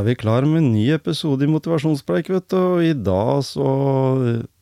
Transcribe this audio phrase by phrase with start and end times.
[0.00, 2.56] Er vi klar med en ny episode i Motivasjonspreik, vet du.
[2.56, 3.68] Og i dag så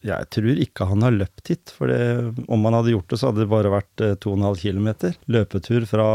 [0.05, 1.73] Jeg tror ikke han har løpt hit.
[1.75, 4.89] For det, om han hadde gjort det, så hadde det bare vært eh, 2,5 km.
[5.35, 6.07] Løpetur fra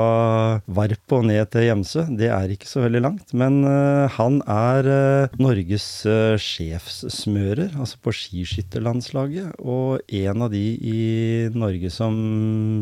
[0.65, 2.05] Varp og ned til Gjemsø.
[2.19, 3.35] Det er ikke så veldig langt.
[3.35, 9.59] Men uh, han er uh, Norges uh, sjefssmører, altså på skiskytterlandslaget.
[9.59, 11.03] Og en av de i
[11.53, 12.15] Norge som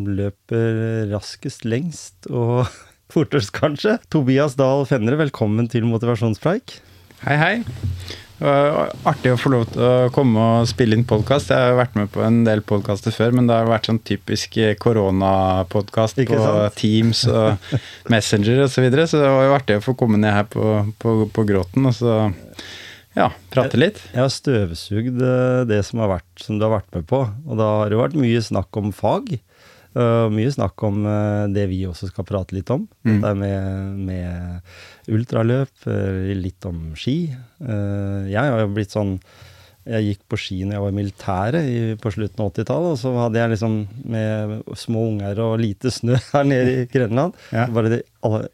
[0.08, 2.30] løper raskest lengst.
[2.30, 2.70] og
[3.12, 3.98] fortest, kanskje.
[4.12, 6.80] Tobias Dahl Fenre, velkommen til Motivasjonspreik.
[7.26, 7.56] Hei, hei.
[8.42, 11.52] Artig å få lov til å komme og spille inn podkast.
[11.54, 14.58] Jeg har vært med på en del podkaster før, men det har vært sånn typisk
[14.82, 16.80] koronapodkast på sant?
[16.80, 17.76] Teams og
[18.14, 18.74] Messenger osv.
[18.74, 20.72] Så, videre, så det var jo artig å få komme ned her på,
[21.04, 22.16] på, på Gråten og så
[23.12, 24.00] ja, prate litt.
[24.14, 27.60] Jeg har støvsugd eh, det som, har vært, som du har vært med på, og
[27.60, 29.34] da har det vært mye snakk om fag.
[29.92, 32.86] Uh, mye snakk om uh, det vi også skal prate litt om.
[33.04, 33.14] Mm.
[33.18, 37.18] Dette med, med ultraløp, uh, litt om ski.
[37.62, 39.18] Jeg har jo blitt sånn
[39.86, 43.00] Jeg gikk på ski når jeg var i militæret i, på slutten av 80-tallet, og
[43.02, 43.76] så hadde jeg liksom
[44.14, 47.36] med små unger og lite snø her nede i Grenland.
[47.52, 47.66] Ja.
[47.74, 48.04] Bare det,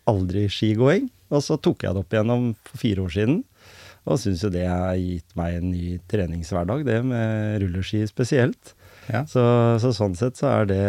[0.07, 1.11] aldri skigåing.
[1.27, 3.41] Og så tok jeg det opp igjennom for fire år siden.
[4.07, 8.76] Og syns jo det har gitt meg en ny treningshverdag, det med rulleski spesielt.
[9.07, 9.23] Ja.
[9.29, 9.41] Så,
[9.81, 10.83] så sånn sett så er det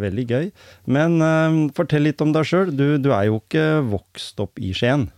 [0.00, 0.46] veldig gøy.
[0.90, 2.72] Men uh, fortell litt om deg sjøl.
[2.74, 5.08] Du, du er jo ikke vokst opp i Skien.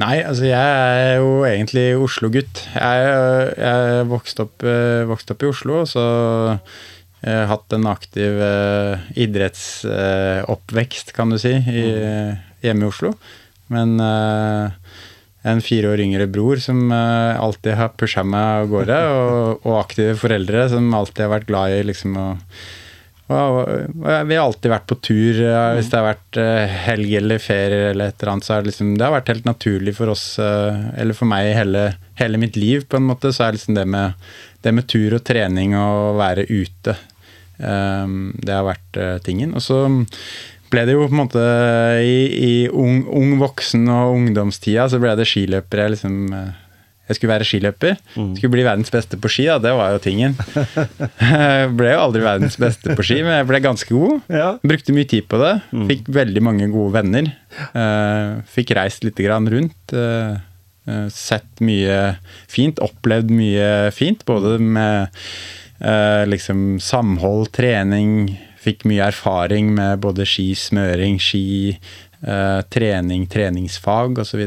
[0.00, 2.64] Nei, altså jeg er jo egentlig Oslo-gutt.
[2.72, 3.10] Jeg,
[3.60, 4.64] jeg vokste opp,
[5.10, 6.04] vokst opp i Oslo, og så
[7.22, 11.84] jeg har hatt en aktiv uh, idrettsoppvekst, kan du si, i,
[12.64, 13.12] hjemme i Oslo.
[13.72, 14.72] Men eh,
[15.42, 19.80] en fire år yngre bror som eh, alltid har pusha meg av gårde, og, og
[19.80, 22.28] aktive foreldre som alltid har vært glad i liksom å
[23.32, 25.38] vi har alltid vært på tur.
[25.40, 28.64] eh, Hvis det har vært eh, helg eller ferie eller et eller annet, så er
[28.64, 31.86] det liksom Det har vært helt naturlig for oss, eller for meg hele,
[32.20, 34.18] hele mitt liv, på en måte, så er liksom det med,
[34.66, 36.96] det med tur og trening og være ute
[37.56, 39.54] Det har vært tingen.
[39.56, 39.86] Og så
[40.72, 41.42] ble det jo på en måte
[42.02, 42.16] i,
[42.48, 46.50] i ung, ung voksen og ungdomstida så ble det skiløper jeg liksom eh,
[47.10, 47.96] jeg skulle være skiløper.
[48.14, 49.56] Skulle bli verdens beste på ski, da.
[49.60, 50.36] Det var jo tingen.
[51.18, 54.22] Jeg ble jo aldri verdens beste på ski, men jeg ble ganske god.
[54.32, 54.46] Ja.
[54.64, 55.50] Brukte mye tid på det.
[55.90, 57.28] Fikk veldig mange gode venner.
[57.74, 59.92] Eh, Fikk reist litt grann rundt.
[59.92, 60.38] eh,
[60.88, 61.98] eh, Sett mye
[62.48, 62.80] fint.
[62.86, 65.10] Opplevd mye fint, både med
[65.82, 68.38] eh, liksom samhold, trening.
[68.62, 71.74] Fikk mye erfaring med både ski, smøring, ski,
[72.22, 74.42] eh, trening, treningsfag osv.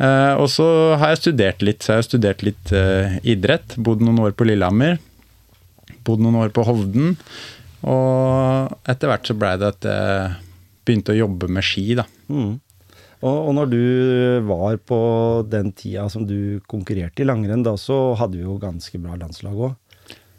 [0.00, 0.66] Eh, og så
[1.00, 1.84] har jeg studert litt.
[1.84, 3.76] Så jeg har studert litt eh, idrett.
[3.80, 5.00] Bodd noen år på Lillehammer.
[6.04, 7.16] Bodd noen år på Hovden.
[7.88, 10.34] Og etter hvert så blei det at jeg
[10.84, 12.04] begynte å jobbe med ski, da.
[12.28, 12.58] Mm.
[13.20, 13.82] Og, og når du
[14.48, 15.00] var på
[15.48, 19.68] den tida som du konkurrerte i langrenn, da så hadde vi jo ganske bra landslag
[19.68, 19.76] òg.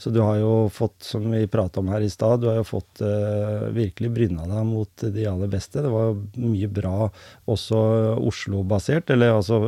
[0.02, 2.66] Så du har jo fått, som vi prata om her i stad, du har jo
[2.66, 5.84] fått eh, virkelig bryna deg mot de aller beste.
[5.86, 7.10] Det var mye bra
[7.46, 7.82] også
[8.18, 9.60] Oslo-basert, eller altså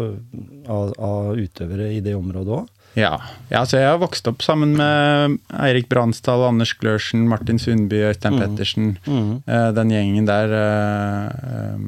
[0.65, 2.71] av, av utøvere i det området òg.
[2.97, 3.15] Ja.
[3.49, 8.37] ja, så jeg har vokst opp sammen med Eirik Bransdal, Anders Glørsen, Martin Sundby, Øystein
[8.41, 8.89] Pettersen.
[9.05, 11.85] Eh, Den gjengen der eh,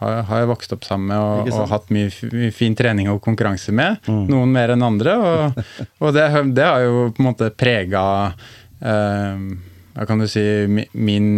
[0.00, 2.10] har, har jeg vokst opp sammen med og, og hatt mye,
[2.54, 4.00] fin trening og konkurranse med.
[4.06, 5.16] Noen mer enn andre.
[5.16, 5.60] Og,
[6.02, 6.26] og det,
[6.56, 8.02] det har jo på en måte prega
[8.80, 9.46] eh,
[9.96, 10.44] Hva kan du si
[10.92, 11.30] min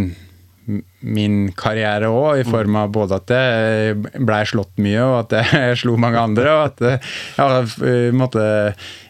[1.00, 5.76] min karriere òg, i form av både at jeg blei slått mye, og at jeg
[5.82, 6.98] slo mange andre, og at jeg
[7.38, 8.34] har på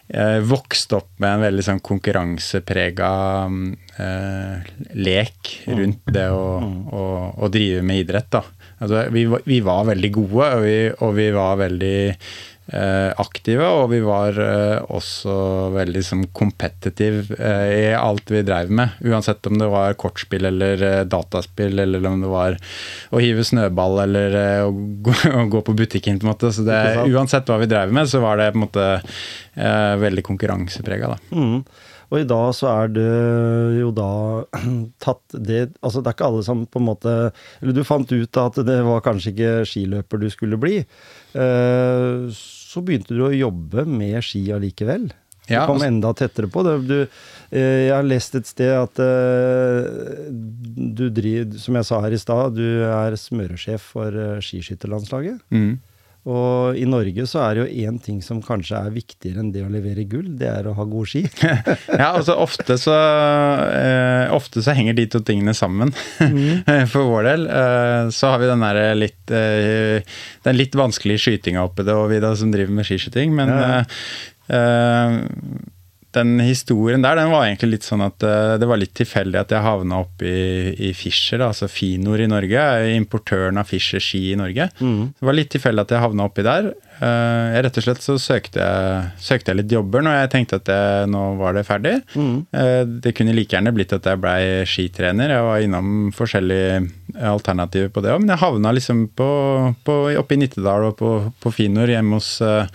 [0.09, 3.11] måte eh, opp med en veldig sånn konkurranseprega
[3.99, 6.59] eh, lek rundt det å,
[6.91, 7.03] å,
[7.37, 8.31] å drive med idrett.
[8.31, 8.43] da.
[8.79, 11.99] Altså, vi, vi var veldig gode, og vi, og vi var veldig
[12.69, 15.33] aktive, og vi var eh, også
[15.73, 18.99] veldig sånn competitive eh, i alt vi drev med.
[19.05, 22.59] Uansett om det var kortspill eller eh, dataspill, eller om det var
[23.09, 26.19] å hive snøball eller eh, å, gå, å gå på butikken.
[26.21, 26.53] på en måte.
[26.53, 26.79] Så det,
[27.09, 31.15] uansett hva vi drev med, så var det på en måte eh, veldig konkurranseprega.
[31.33, 31.63] Mm.
[32.09, 33.09] Og i dag så er det
[33.79, 34.11] jo da
[35.05, 37.15] tatt det Altså det er ikke alle som på en måte
[37.61, 40.79] Eller du fant ut at det var kanskje ikke skiløper du skulle bli.
[41.37, 42.39] Eh,
[42.69, 45.09] så begynte du å jobbe med ski allikevel.
[45.49, 46.73] Du Ja, kom altså- enda tettere på det.
[46.87, 46.99] Du,
[47.51, 52.19] eh, jeg har lest et sted at eh, du driver, som jeg sa her i
[52.21, 55.39] stad, du er smøresjef for eh, skiskytterlandslaget.
[55.49, 55.79] Mm.
[56.29, 59.63] Og i Norge så er det jo én ting som kanskje er viktigere enn det
[59.65, 61.23] å levere gull, det er å ha gode ski.
[61.99, 65.91] Ja, altså ofte så eh, Ofte så henger de to tingene sammen.
[66.93, 67.47] For vår del.
[67.49, 70.05] Eh, så har vi den der litt eh,
[70.45, 73.33] Den litt vanskelige skytinga oppi det, og vi da som driver med skiskyting.
[73.35, 73.81] Men Ja, ja.
[73.81, 75.75] eh, eh,
[76.15, 79.53] den historien der, den var egentlig litt sånn at eh, det var litt tilfeldig at
[79.53, 82.57] jeg havna opp i, i Fischer, altså Finor i Norge.
[82.57, 84.69] er Importøren av Fischer ski i Norge.
[85.19, 86.71] Det var litt tilfeldig at jeg havna oppi der.
[86.99, 90.59] Eh, jeg rett og slett så søkte jeg, søkte jeg litt jobber når jeg tenkte
[90.59, 91.95] at jeg, nå var det ferdig.
[92.17, 92.37] Mm.
[93.03, 95.35] det kunne like gjerne blitt at jeg blei skitrener.
[95.35, 96.81] Jeg var innom forskjellige
[97.29, 99.29] alternativer på det òg, men jeg havna liksom på,
[99.85, 102.67] på, oppe i Nittedal og på, på Finor hjemme hos eh,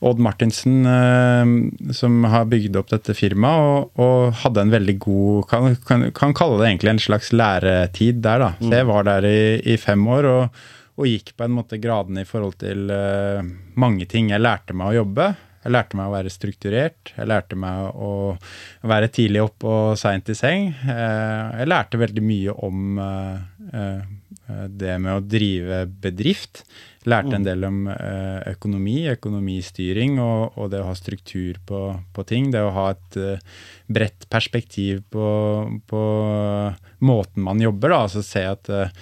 [0.00, 5.48] Odd Martinsen, eh, som har bygd opp dette firmaet, og, og hadde en veldig god
[5.50, 8.50] kan, kan, kan kalle det egentlig en slags læretid der, da.
[8.62, 10.62] Så jeg var der i, i fem år og,
[10.96, 13.44] og gikk på en måte gradene i forhold til uh,
[13.80, 14.32] mange ting.
[14.32, 15.30] Jeg lærte meg å jobbe.
[15.60, 17.12] Jeg lærte meg å være strukturert.
[17.18, 18.12] Jeg lærte meg å
[18.88, 20.70] være tidlig opp og seint i seng.
[20.88, 24.00] Uh, jeg lærte veldig mye om uh,
[24.68, 26.64] det med å drive bedrift.
[27.08, 31.80] Lærte en del om eh, økonomi, økonomistyring og, og det å ha struktur på,
[32.12, 32.50] på ting.
[32.52, 35.30] Det å ha et eh, bredt perspektiv på,
[35.88, 36.02] på
[37.08, 37.94] måten man jobber.
[37.94, 38.02] Da.
[38.04, 38.92] Altså se at eh,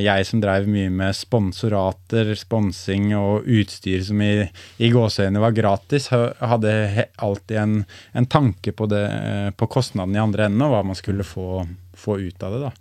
[0.00, 4.32] jeg som drev mye med sponsorater, sponsing og utstyr som i,
[4.80, 6.72] i gåseøynene var gratis, hadde
[7.20, 7.76] alltid en,
[8.16, 11.66] en tanke på, det, eh, på kostnaden i andre enden og hva man skulle få,
[12.00, 12.60] få ut av det.
[12.64, 12.72] da.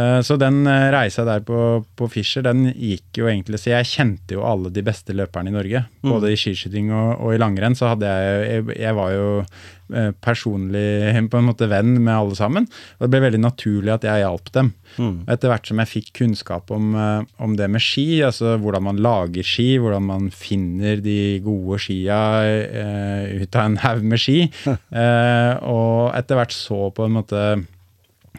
[0.00, 1.62] Eh, Så den eh, reisa der på,
[1.96, 5.56] på Fischer, den gikk jo egentlig Så jeg kjente jo alle de beste løperne i
[5.56, 5.84] Norge.
[6.04, 9.28] Både i skiskyting og, og i langrenn så hadde jeg Jeg, jeg var jo
[9.94, 12.68] eh, personlig på en måte venn med alle sammen.
[12.98, 14.72] Og det ble veldig naturlig at jeg hjalp dem.
[14.98, 15.16] Mm.
[15.30, 16.94] Etter hvert som jeg fikk kunnskap om,
[17.38, 22.18] om det med ski, altså hvordan man lager ski, hvordan man finner de gode skia
[22.48, 24.38] eh, ut av en haug med ski,
[25.02, 27.42] eh, og etter hvert så på en måte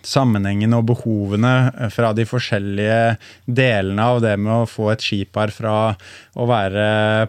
[0.05, 1.53] sammenhengen og behovene
[1.93, 5.75] fra de forskjellige delene av det med å få et skipar fra
[6.39, 6.85] å være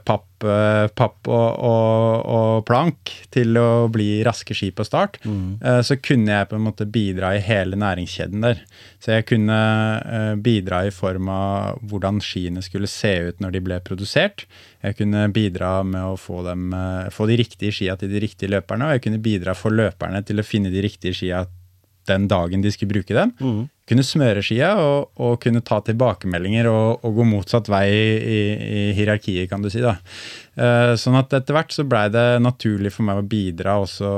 [0.06, 5.82] papp, eh, papp og, og, og plank til å bli raske ski på start, mm.
[5.87, 8.64] så kunne jeg på en måte bidra i hele næringskjeden der.
[9.00, 9.58] Så jeg kunne
[10.05, 14.44] eh, bidra i form av hvordan skiene skulle se ut når de ble produsert.
[14.84, 18.52] Jeg kunne bidra med å få, dem, eh, få de riktige skia til de riktige
[18.52, 21.46] løperne, og jeg kunne bidra for løperne til å finne de riktige skia
[22.11, 23.33] den dagen de skulle bruke dem.
[23.91, 28.83] Kunne smøre skia og, og kunne ta tilbakemeldinger og, og gå motsatt vei i, i
[28.99, 29.83] hierarkiet, kan du si.
[29.83, 29.97] da.
[30.61, 34.11] Uh, sånn at etter hvert så blei det naturlig for meg å bidra også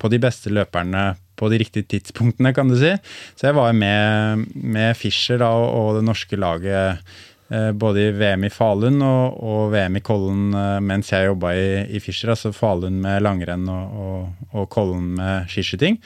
[0.00, 2.92] på de beste løperne på de riktige tidspunktene, kan du si.
[3.38, 7.04] Så jeg var med, med Fischer da, og, og det norske laget
[7.52, 11.54] eh, både i VM i Falun og, og VM i Kollen eh, mens jeg jobba
[11.56, 12.34] i, i Fischer.
[12.34, 16.00] Altså Falun med langrenn og, og, og Kollen med skiskyting.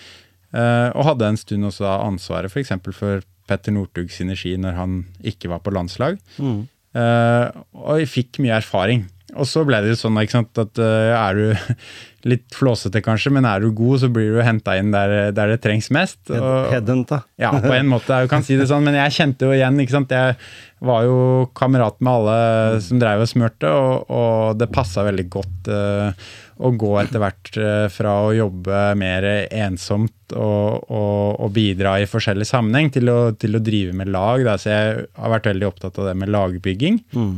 [0.52, 2.74] Eh, og hadde en stund også ansvaret f.eks.
[2.84, 6.20] For, for Petter Northug sine ski når han ikke var på landslag.
[6.38, 7.46] Eh,
[7.80, 9.06] og jeg fikk mye erfaring.
[9.32, 11.76] Og så ble det jo sånn sant, at uh, er du
[12.30, 15.62] litt flåsete kanskje, men er du god, så blir du henta inn der, der det
[15.64, 16.20] trengs mest.
[16.28, 17.22] Headhunta.
[17.40, 19.96] ja, på en måte, jeg kan si det sånn, men jeg kjente jo igjen, ikke
[19.96, 20.12] sant.
[20.12, 20.36] Jeg
[20.84, 21.16] var jo
[21.56, 26.30] kamerat med alle som drev og smurte, og, og det passa veldig godt eh,
[26.62, 32.08] å gå etter hvert eh, fra å jobbe mer ensomt og, og, og bidra i
[32.08, 34.44] forskjellig sammenheng til å, til å drive med lag.
[34.46, 34.58] Da.
[34.60, 37.02] Så jeg har vært veldig opptatt av det med lagbygging.
[37.12, 37.34] Mm.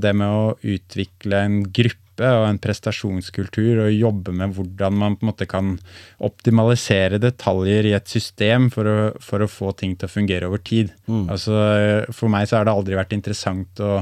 [0.00, 5.26] Det med å utvikle en gruppe og en prestasjonskultur og jobbe med hvordan man på
[5.26, 5.74] en måte kan
[6.24, 10.62] optimalisere detaljer i et system for å, for å få ting til å fungere over
[10.64, 10.94] tid.
[11.28, 13.98] Altså, eh, for meg så har det aldri vært interessant å,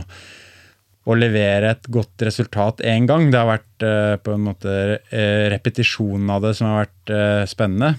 [1.02, 3.28] å levere et godt resultat én gang.
[3.30, 4.74] Det har vært eh, på en måte
[5.10, 7.96] eh, repetisjonen av det som har vært eh, spennende.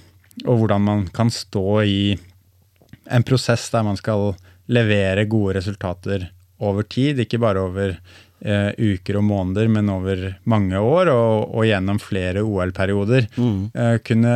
[0.47, 2.15] Og hvordan man kan stå i
[3.11, 4.31] en prosess der man skal
[4.71, 6.29] levere gode resultater
[6.63, 11.67] over tid, ikke bare over eh, uker og måneder, men over mange år og, og
[11.67, 13.27] gjennom flere OL-perioder.
[13.35, 13.71] Mm.
[14.07, 14.35] kunne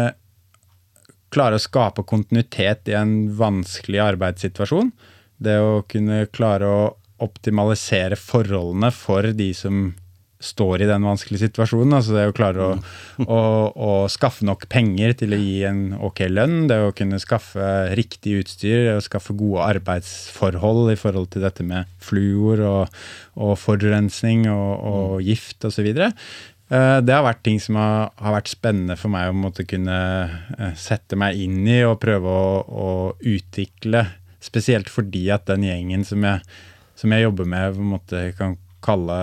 [1.32, 4.92] klare å skape kontinuitet i en vanskelig arbeidssituasjon.
[5.38, 6.80] Det å kunne klare å
[7.24, 9.88] optimalisere forholdene for de som
[10.44, 11.96] står i den vanskelige situasjonen.
[11.98, 12.74] altså Det å klare å,
[13.26, 13.40] å,
[13.74, 18.38] å, skaffe nok penger til å gi en ok lønn, det å kunne skaffe riktig
[18.44, 23.02] utstyr, det å skaffe gode arbeidsforhold i forhold til dette med fluor og,
[23.34, 25.90] og forurensning og, og gift osv.
[26.68, 29.98] Eh, det har vært ting som har, har, vært spennende for meg å måtte kunne
[30.58, 34.06] eh, sette meg inn i og prøve å, å utvikle.
[34.44, 36.44] Spesielt fordi at den gjengen som jeg,
[36.98, 39.16] som jeg jobber med, på en måte kan kalle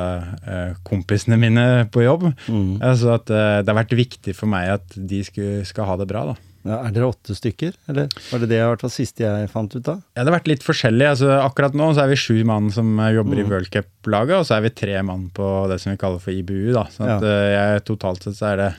[0.44, 2.26] eh, kompisene mine på jobb.
[2.48, 2.80] Mm.
[2.84, 6.08] Altså at eh, det har vært viktig for meg at de skulle, skal ha det
[6.10, 6.26] bra.
[6.32, 6.36] da.
[6.64, 9.74] Ja, er dere åtte stykker, eller var det det i hvert fall siste jeg fant
[9.76, 9.98] ut av?
[10.16, 11.06] Ja, Det har vært litt forskjellig.
[11.10, 13.42] Altså, akkurat nå så er vi sju mann som jobber mm.
[13.42, 16.72] i worldcup-laget, og så er vi tre mann på det som vi kaller for IBU.
[16.72, 16.86] da.
[16.94, 17.34] Så at, ja.
[17.34, 18.70] Eh, jeg, totalt sett så er det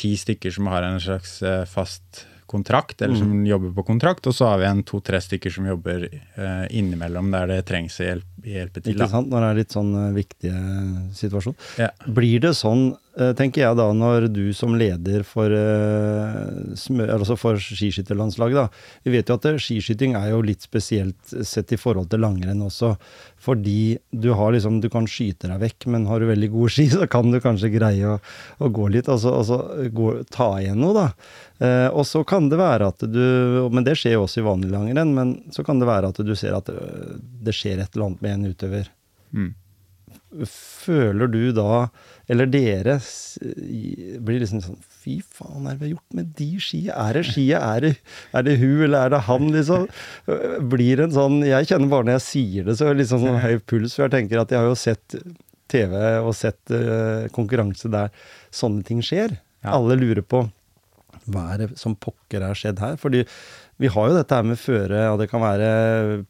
[0.00, 3.46] ti stykker som har en slags eh, fast kontrakt, eller som mm.
[3.50, 4.26] jobber på kontrakt.
[4.26, 8.28] Og så har vi en to-tre stykker som jobber uh, innimellom der det trengs hjelp,
[8.46, 8.94] hjelpe til.
[8.94, 11.10] Ikke sant, når det er litt sånn uh, situasjoner.
[11.20, 11.58] situasjon.
[11.82, 11.90] Ja.
[12.06, 12.88] Blir det sånn,
[13.38, 19.00] tenker jeg da, når du som leder for, altså for skiskytterlandslaget, da.
[19.06, 22.94] Vi vet jo at skiskyting er jo litt spesielt sett i forhold til langrenn også.
[23.46, 27.06] Fordi du liksom, du kan skyte deg vekk, men har du veldig gode ski, så
[27.10, 28.18] kan du kanskje greie å,
[28.58, 31.06] å gå litt, altså, altså gå, ta igjen noe, da.
[31.66, 33.22] Eh, og så kan det være at du
[33.72, 36.34] Men det skjer jo også i vanlig langrenn, men så kan det være at du
[36.36, 38.90] ser at det skjer et eller annet med en utøver.
[39.32, 39.54] Mm.
[40.50, 41.86] Føler du da,
[42.28, 42.96] eller dere,
[44.26, 46.96] blir liksom sånn Fy faen, hva er det vi har gjort med de skia?
[46.98, 47.60] Er det skia?
[47.62, 47.92] Er det,
[48.34, 49.86] er det hun, eller er det han, liksom?
[50.72, 53.38] Blir en sånn Jeg kjenner bare når jeg sier det, så er det liksom sånn
[53.44, 53.94] høy puls.
[53.94, 55.18] For jeg tenker at jeg har jo sett
[55.70, 58.10] TV og sett uh, konkurranse der
[58.54, 59.38] sånne ting skjer.
[59.62, 59.76] Ja.
[59.78, 60.44] Alle lurer på
[61.26, 62.98] hva er det som pokker har skjedd her?
[63.00, 63.24] Fordi
[63.82, 65.68] vi har jo dette her med føre, og det kan være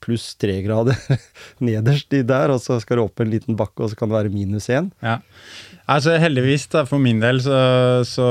[0.02, 0.98] pluss tre grader
[1.66, 4.18] nederst i der, og så skal du opp en liten bakke, og så kan det
[4.18, 4.90] være minus én.
[5.04, 5.20] Ja.
[5.86, 7.60] Altså Heldigvis, da, for min del, så,
[8.08, 8.26] så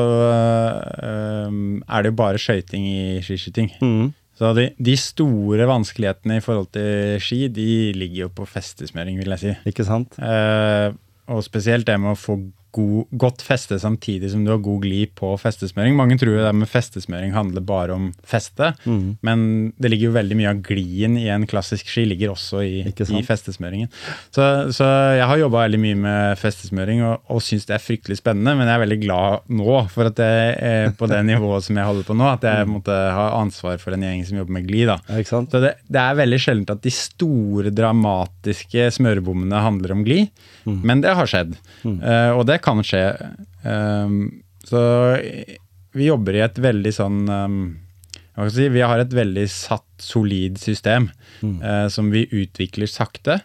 [1.00, 3.72] øh, er det jo bare skøyting i skiskyting.
[3.79, 4.12] Mm.
[4.36, 9.31] Så de, de, store vanskelighetene i forhold til ski, de ligger jo på festesmøring, vil
[9.31, 9.53] jeg si.
[9.72, 10.17] Ikke sant?
[10.19, 10.91] Uh,
[11.31, 12.36] og spesielt det med å få
[12.75, 15.96] god, godt feste samtidig som du har god glid på festesmøring.
[15.98, 19.17] Mange tror det med festesmøring handler bare om feste, mm.
[19.25, 19.46] men
[19.82, 23.24] det ligger jo veldig mye av glien i en klassisk ski ligger også i, i
[23.25, 23.91] festesmøringen.
[24.36, 28.20] Så, så, jeg har jobba veldig mye med festesmøring og, og syns det er fryktelig
[28.20, 31.79] spennende, men jeg er veldig glad nå for at jeg er på det nivået som
[31.79, 32.75] jeg holder på nå, at jeg mm.
[32.75, 34.91] måtte ha ansvar for en gjeng som jobber med glid.
[34.91, 35.22] Da.
[35.25, 40.29] Så det, det, er veldig sjeldent at de store, dramatiske smørebommene handler om glid,
[40.65, 40.79] mm.
[40.86, 41.55] men det har skjedd.
[41.86, 43.05] Uh, og det kan skje.
[43.63, 44.81] Um, så
[45.95, 47.60] vi jobber i et veldig sånn um,
[48.51, 51.10] si, Vi har et veldig satt, solid system
[51.41, 51.60] mm.
[51.62, 53.39] uh, som vi utvikler sakte.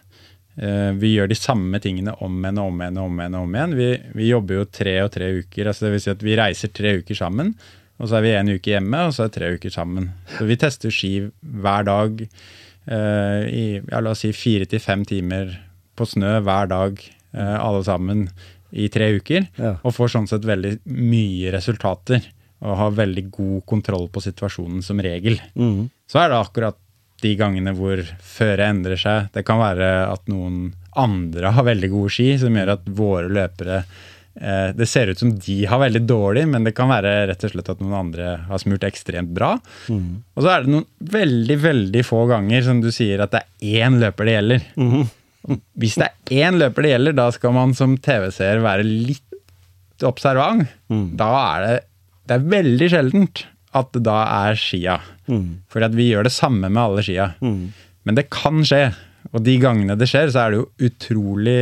[0.59, 2.99] Uh, vi gjør de samme tingene om igjen og om igjen.
[2.99, 3.77] og om igjen, og om igjen.
[3.79, 5.69] Vi, vi, jobber jo tre og tre uker.
[5.71, 7.53] altså det vil si at Vi reiser tre uker sammen,
[8.01, 10.11] og så er vi en uke hjemme, og så er det tre uker sammen.
[10.35, 15.07] Så vi tester ski hver dag uh, i ja, la oss si fire til fem
[15.07, 15.55] timer
[15.95, 16.99] på snø hver dag,
[17.31, 18.25] alle sammen
[18.71, 19.75] i tre uker, ja.
[19.81, 22.23] og får sånn sett veldig mye resultater.
[22.61, 25.39] Og har veldig god kontroll på situasjonen som regel.
[25.57, 25.89] Mm.
[26.05, 26.77] Så er det akkurat
[27.21, 29.31] de gangene hvor føret endrer seg.
[29.33, 33.77] Det kan være at noen andre har veldig gode ski, som gjør at våre løpere
[33.81, 37.53] eh, Det ser ut som de har veldig dårlig, men det kan være rett og
[37.53, 39.53] slett at noen andre har smurt ekstremt bra.
[39.89, 40.21] Mm.
[40.35, 40.87] Og så er det noen
[41.17, 44.69] veldig, veldig få ganger som du sier at det er én løper det gjelder.
[44.77, 45.01] Mm.
[45.49, 50.69] Hvis det er én løper det gjelder, da skal man som TV-seer være litt observant.
[50.91, 51.07] Mm.
[51.19, 51.79] Da er det
[52.29, 53.39] Det er veldig sjeldent
[53.75, 54.99] at det da er skia.
[55.27, 55.63] Mm.
[55.71, 57.31] For vi gjør det samme med alle skia.
[57.41, 57.71] Mm.
[58.07, 58.91] Men det kan skje.
[59.31, 61.57] Og de gangene det skjer, så er det jo utrolig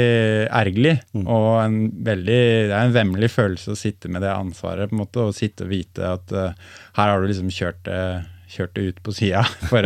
[0.45, 0.95] ergerlig.
[1.13, 1.25] Mm.
[1.25, 5.01] Og en veldig, det er en vemmelig følelse å sitte med det ansvaret på en
[5.03, 8.85] måte, og sitte og vite at uh, her har du liksom kjørt det uh, kjørte
[8.89, 9.85] ut på sida for,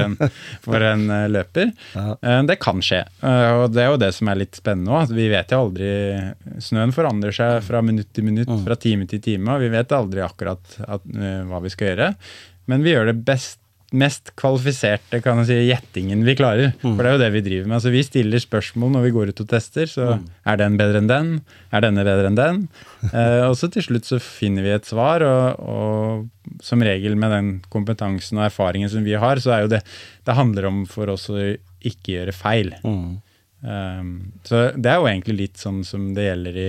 [0.64, 1.74] for, en eh, løper.
[1.96, 2.16] Ja.
[2.22, 3.04] Eh, det kan skje.
[3.24, 5.14] Eh, og det er jo det som er litt spennende òg.
[5.16, 5.92] Vi vet jo aldri
[6.64, 8.64] Snøen forandrer seg fra minutt til minutt, mm.
[8.68, 9.56] fra time til time.
[9.56, 11.06] Og vi vet aldri akkurat at,
[11.50, 12.14] hva vi skal gjøre.
[12.72, 13.63] Men vi gjør det best
[13.94, 16.72] mest kvalifiserte kan jeg si, gjettingen vi klarer.
[16.82, 16.96] Mm.
[16.96, 17.76] For det er jo det vi driver med.
[17.78, 19.90] Altså, vi stiller spørsmål når vi går ut og tester.
[19.90, 20.24] Så mm.
[20.50, 21.34] er den bedre enn den?
[21.70, 22.62] Er denne bedre enn den?
[23.12, 27.36] eh, og så til slutt så finner vi et svar, og, og, som regel med
[27.36, 29.84] den kompetansen og erfaringen som vi har, så er jo det
[30.24, 32.74] Det handler om for oss å ikke gjøre feil.
[32.84, 33.22] Mm.
[33.64, 34.10] Um,
[34.44, 36.68] så det er jo egentlig litt sånn som det gjelder i,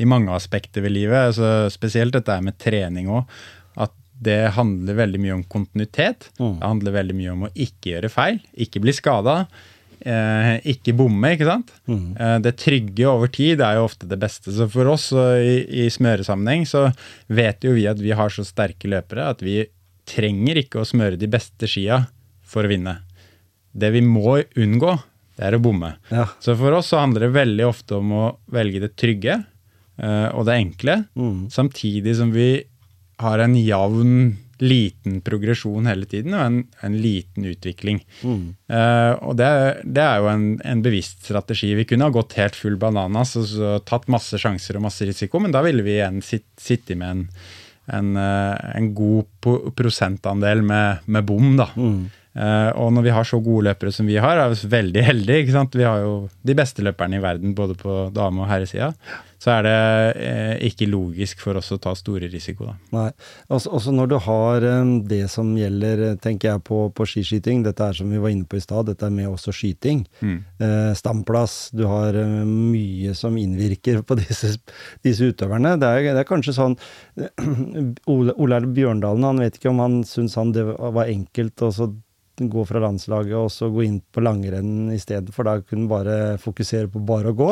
[0.00, 1.30] i mange aspekter ved livet.
[1.30, 3.30] Altså, spesielt dette med trening òg
[4.20, 6.28] det handler veldig mye om kontinuitet.
[6.38, 6.58] Mm.
[6.60, 9.46] Det handler veldig mye om å ikke gjøre feil, ikke bli skada.
[10.00, 11.72] eh, ikke bomme, ikke sant?
[11.88, 12.16] Mm.
[12.16, 14.52] Eh, det trygge over tid er jo ofte det beste.
[14.56, 16.86] Så for oss i, i smøresammenheng så
[17.28, 19.58] vet jo vi at vi har så sterke løpere at vi
[20.08, 22.06] trenger ikke å smøre de beste skia
[22.42, 22.96] for å vinne.
[23.76, 24.94] Det vi må unngå,
[25.36, 25.92] det er å bomme.
[26.10, 26.24] Ja.
[26.42, 29.36] Så for oss så handler det veldig ofte om å velge det trygge
[30.00, 31.44] eh, og det enkle, Mm.
[31.52, 32.48] samtidig som vi
[33.20, 34.14] har en jevn,
[34.60, 38.02] liten progresjon hele tiden og en, en liten utvikling.
[38.20, 38.42] Mm.
[38.68, 39.48] Uh, og det,
[39.88, 41.72] det er jo en, en bevisst strategi.
[41.78, 45.40] Vi kunne ha gått helt full bananas og så tatt masse sjanser og masse risiko,
[45.40, 47.24] men da ville vi igjen sitt, sitte med en,
[47.96, 51.70] en, uh, en god prosentandel med, med bom, da.
[51.80, 52.02] Mm.
[52.40, 55.42] Eh, og når vi har så gode løpere som vi har, er vi veldig heldige.
[55.44, 55.74] ikke sant?
[55.76, 56.14] Vi har jo
[56.46, 58.94] de beste løperne i verden, både på dame- og herresida.
[59.40, 59.76] Så er det
[60.20, 62.74] eh, ikke logisk for oss å ta store risiko, da.
[62.92, 63.06] Nei.
[63.48, 67.86] Også, også når du har eh, det som gjelder, tenker jeg på, på skiskyting, dette
[67.86, 70.04] er som vi var inne på i stad, dette er med også skyting.
[70.20, 70.36] Mm.
[70.60, 72.16] Eh, stamplass, du har
[72.48, 74.54] mye som innvirker på disse,
[75.04, 75.76] disse utøverne.
[75.80, 76.76] Det er, det er kanskje sånn
[78.12, 81.92] Ole, Ole Bjørndalen, han vet ikke om han syns han det var enkelt og så
[82.48, 85.90] gå fra landslaget og så gå inn på langrenn i stedet, for da kunne han
[85.90, 87.50] bare fokusere på bare å gå.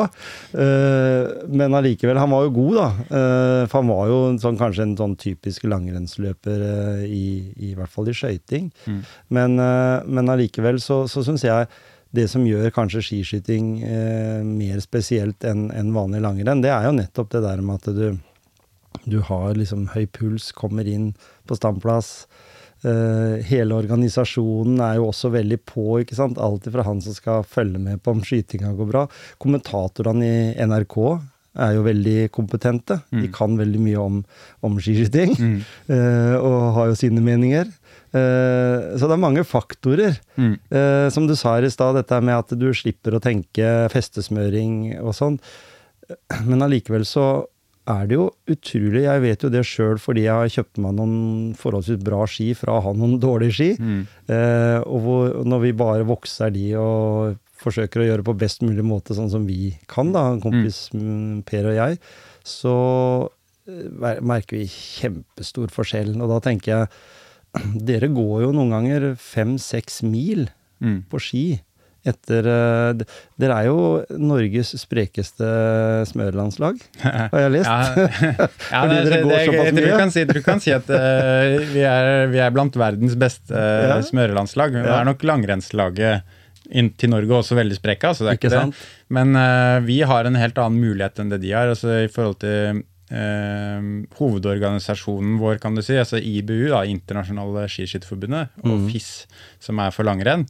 [0.63, 2.89] Eh, men allikevel, han var jo god, da.
[3.19, 7.29] Eh, for han var jo sånn, kanskje en sånn typisk langrennsløper eh, i,
[7.69, 8.71] i hvert fall i skøyting.
[8.89, 8.99] Mm.
[9.37, 9.61] Men,
[10.09, 11.69] men allikevel så, så syns jeg
[12.15, 16.95] det som gjør kanskje skiskyting eh, mer spesielt enn en vanlig langrenn, det er jo
[16.97, 18.17] nettopp det der med at du,
[19.05, 21.11] du har liksom høy puls, kommer inn
[21.49, 22.25] på standplass.
[22.83, 26.37] Eh, hele organisasjonen er jo også veldig på, ikke sant.
[26.39, 29.01] Alt fra han som skal følge med på om skytinga går bra.
[29.41, 30.95] Kommentatorene i NRK
[31.59, 33.01] er jo veldig kompetente.
[33.11, 33.33] De Mm.
[33.33, 34.21] kan veldig mye om,
[34.63, 35.57] om skiskyting, Mm.
[35.89, 37.65] Uh, og har jo sine meninger.
[38.13, 40.15] Eh, så det er mange faktorer.
[40.37, 40.55] Mm.
[41.11, 45.13] Som du sa her i stad, dette med at du slipper å tenke festesmøring og
[45.13, 45.39] sånn.
[46.45, 47.45] Men allikevel så
[47.89, 51.15] er det jo utrolig Jeg vet jo det sjøl fordi jeg har kjøpt meg noen
[51.57, 53.69] forholdsvis bra ski fra å ha noen dårlige ski.
[53.81, 54.01] Mm.
[54.29, 58.85] Eh, og hvor, når vi bare vokser de og forsøker å gjøre på best mulig
[58.87, 61.97] måte, sånn som vi kan, da, en kompis mm, Per og jeg,
[62.47, 62.75] så
[63.67, 66.13] eh, merker vi kjempestor forskjell.
[66.21, 66.93] Og da tenker jeg
[67.89, 70.47] Dere går jo noen ganger fem-seks mil
[70.79, 71.01] Mm.
[71.11, 71.39] på ski.
[72.07, 73.01] Etter eh,
[73.39, 73.79] Dere er jo
[74.15, 75.47] Norges sprekeste
[76.07, 77.69] smørelandslag, har jeg lest.
[77.69, 78.07] Ja,
[78.73, 81.57] ja det, det, går det, jeg tror du kan si, du kan si at uh,
[81.73, 83.97] vi, er, vi er blant verdens beste uh, Ja.
[84.05, 84.77] smørelandslag.
[84.79, 86.35] Det er nok langrennslaget
[86.69, 88.65] inn til Norge også veldig spreka, Altså Ikke ikke,
[89.09, 91.71] Men uh, vi har en helt annen mulighet enn det de har.
[91.75, 98.51] altså i forhold til Uh, hovedorganisasjonen vår, kan du si, altså IBU, da, Internasjonale Skiskytterforbundet,
[98.61, 98.83] og Mm.
[98.91, 99.25] FIS,
[99.59, 100.43] som er for langrenn,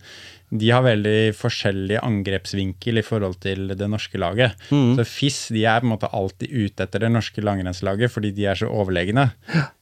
[0.49, 4.55] de har veldig forskjellig angrepsvinkel i forhold til det norske laget.
[4.73, 4.95] Mm.
[4.97, 8.47] Så FIS de er på en måte alltid ute etter det norske langrennslaget fordi de
[8.49, 9.27] er så overlegne.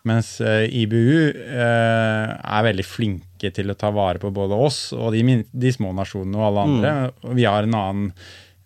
[0.08, 5.16] Mens uh, IBU uh, er veldig flinke til å ta vare på både oss og
[5.16, 6.96] de, de små nasjonene og alle andre.
[7.24, 8.12] Og vi har en annen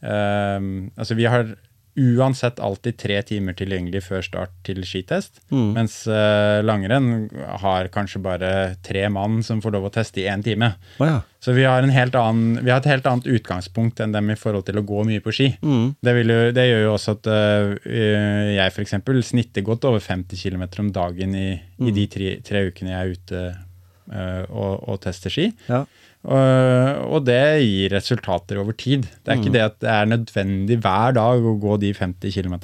[0.01, 1.53] uh, Altså vi har
[1.99, 5.41] uansett alltid tre timer tilgjengelig før start til skitest.
[5.51, 5.73] Mm.
[5.75, 7.27] Mens uh, langrenn
[7.63, 8.51] har kanskje bare
[8.85, 10.73] tre mann som får lov å teste i én time.
[10.99, 11.19] Oh, ja.
[11.41, 14.37] Så vi har, en helt annen, vi har et helt annet utgangspunkt enn dem i
[14.37, 15.49] forhold til å gå mye på ski.
[15.65, 15.97] Mm.
[15.99, 17.89] Det, jo, det gjør jo også at uh,
[18.55, 18.95] jeg f.eks.
[19.31, 21.49] snitter godt over 50 km om dagen i,
[21.81, 25.51] i de tre, tre ukene jeg er ute uh, og, og tester ski.
[25.67, 25.85] ja.
[26.21, 29.07] Og, og det gir resultater over tid.
[29.23, 32.57] Det er ikke det at det er nødvendig hver dag å gå de 50 km,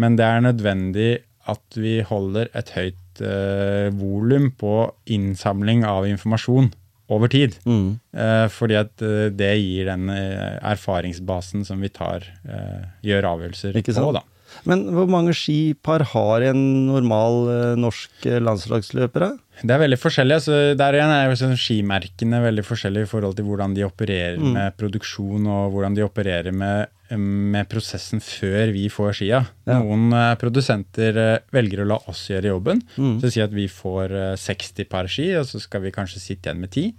[0.00, 1.10] men det er nødvendig
[1.48, 4.76] at vi holder et høyt uh, volum på
[5.12, 6.70] innsamling av informasjon
[7.12, 7.56] over tid.
[7.68, 7.98] Mm.
[8.16, 13.76] Uh, fordi at uh, det gir den eh, erfaringsbasen som vi tar, eh, gjør avgjørelser
[13.76, 14.12] på.
[14.16, 14.24] da.
[14.70, 19.26] Men hvor mange skipar har en normal eh, norsk eh, landslagsløper?
[19.62, 20.38] Det er veldig forskjellig.
[20.40, 24.40] altså Der igjen er jo sånn skimerkene veldig forskjellige i forhold til hvordan de opererer
[24.40, 24.52] Mm.
[24.56, 29.44] med produksjon og hvordan de opererer med, med prosessen før vi får skia.
[29.68, 29.78] Ja.
[29.78, 32.82] Noen uh, produsenter uh, velger å la oss gjøre jobben.
[32.98, 33.20] Mm.
[33.22, 36.50] Så si at vi får uh, 60 par ski, og så skal vi kanskje sitte
[36.50, 36.94] igjen med 10.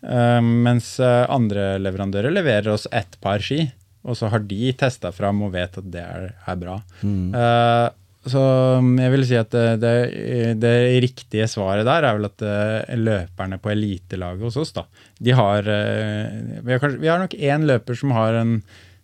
[0.00, 3.64] Eh, mens eh, andre leverandører leverer oss ett par ski,
[4.06, 6.76] og så har de testa fram og vet at det er, er bra.
[7.02, 7.32] Mm.
[7.34, 7.88] Uh,
[8.28, 8.40] så
[8.98, 9.94] jeg vil si at det, det,
[10.60, 14.84] det riktige svaret der er vel at eh, løperne på elitelaget hos oss, da,
[15.22, 18.58] de har, eh, vi har, kanskje, vi har nok én løper som har en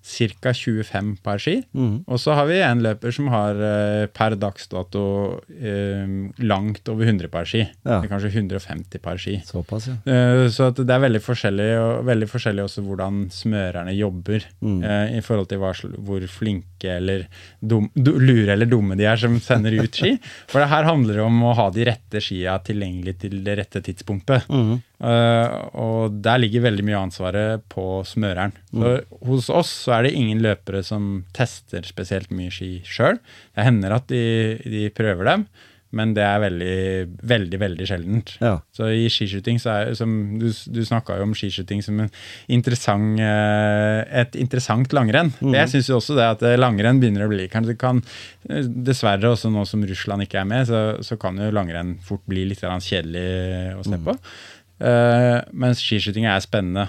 [0.05, 0.53] ca.
[0.55, 1.63] 25 par ski.
[1.73, 2.05] Mm.
[2.07, 5.05] Og så har vi en løper som har eh, per dags dato
[5.49, 6.05] eh,
[6.45, 7.65] langt over 100 par ski.
[7.89, 8.03] Ja.
[8.11, 9.39] Kanskje 150 par ski.
[9.49, 9.97] Såpass, ja.
[10.05, 14.45] Eh, Så det er veldig forskjellig, og veldig forskjellig også hvordan smørerne jobber.
[14.61, 14.79] Mm.
[14.85, 15.73] eh, I forhold til hva,
[16.05, 17.25] hvor flinke eller
[17.65, 20.19] dum, du, lure eller dumme de er som sender ut ski.
[20.53, 23.81] For det her handler det om å ha de rette skia tilgjengelig til det rette
[23.89, 24.51] tidspunktet.
[24.53, 24.83] Mhm.
[25.03, 28.55] Eh, og der ligger veldig mye ansvaret på smøreren.
[28.71, 28.95] Så
[29.27, 33.21] hos oss så er det ingen løpere som tester spesielt mye ski sjøl.
[33.57, 34.25] Det hender at de,
[34.63, 35.49] de prøver dem,
[35.95, 36.77] men det er veldig,
[37.27, 38.33] veldig, veldig sjeldent.
[38.43, 38.57] Ja.
[38.75, 42.11] Så i skiskyting så er som Du, du snakka jo om skiskyting som en
[42.51, 45.31] interessant, eh, et interessant langrenn.
[45.55, 48.03] Jeg syns jo også det at eh, langrenn begynner å bli kanskje det kan,
[48.45, 52.45] Dessverre også nå som Russland ikke er med, så, så kan jo langrenn fort bli
[52.51, 54.19] litt kjedelig å se på.
[54.83, 56.89] Eh, mens skiskyting er spennende.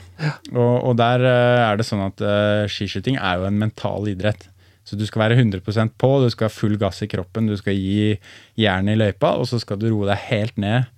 [0.55, 4.47] Og, og der uh, er det sånn at uh, skiskyting er jo en mental idrett.
[4.85, 7.77] Så du skal være 100% på, du skal ha full gass i kroppen, du skal
[7.77, 8.17] gi
[8.61, 10.91] jernet i løypa, og så skal du roe deg helt ned.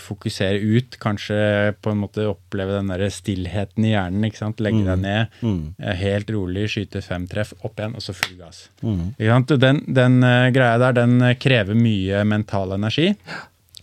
[0.00, 1.36] fokusere ut, kanskje
[1.84, 4.24] på en måte oppleve den der stillheten i hjernen.
[4.24, 4.62] ikke sant?
[4.64, 5.74] Legge deg ned, Mm.
[6.00, 8.70] helt rolig, skyte fem treff, opp igjen, og så full gass.
[8.80, 9.12] Mm.
[9.18, 9.52] Ikke sant?
[9.60, 10.16] Den, den
[10.56, 13.12] greia der, den krever mye mental energi.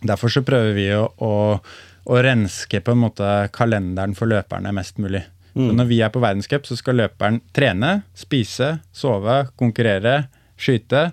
[0.01, 1.31] Derfor så prøver vi å, å,
[2.07, 5.25] å renske på en måte kalenderen for løperne mest mulig.
[5.57, 10.27] Så når vi er på verdenscup, så skal løperen trene, spise, sove, konkurrere,
[10.59, 11.07] skyte.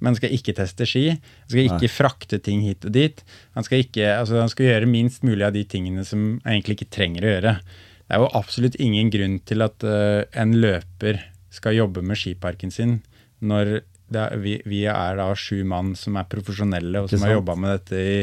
[0.00, 1.02] Men skal ikke teste ski.
[1.12, 3.20] Han skal ikke frakte ting hit og dit.
[3.58, 6.78] Han skal, ikke, altså han skal gjøre minst mulig av de tingene som han egentlig
[6.78, 7.52] ikke trenger å gjøre.
[8.00, 11.20] Det er jo absolutt ingen grunn til at uh, en løper
[11.52, 12.96] skal jobbe med skiparken sin
[13.44, 13.82] når
[14.18, 17.70] er, vi, vi er da sju mann som er profesjonelle og som har jobba med
[17.78, 18.16] dette i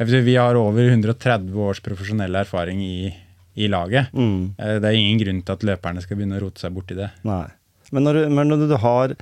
[0.00, 3.14] vet, Vi har over 130 års profesjonell erfaring i,
[3.54, 4.10] i laget.
[4.12, 4.54] Mm.
[4.58, 7.10] Eh, Det er ingen grunn til at løperne skal begynne å rote seg borti det.
[7.24, 7.44] Nei.
[7.92, 9.14] Men når, du- men når du har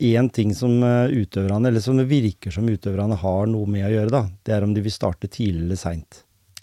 [0.00, 3.92] én ting som eh, utøverne, eller som det virker som utøverne har noe med å
[3.92, 6.22] gjøre, da, det er om de vil starte tidlig eller seint.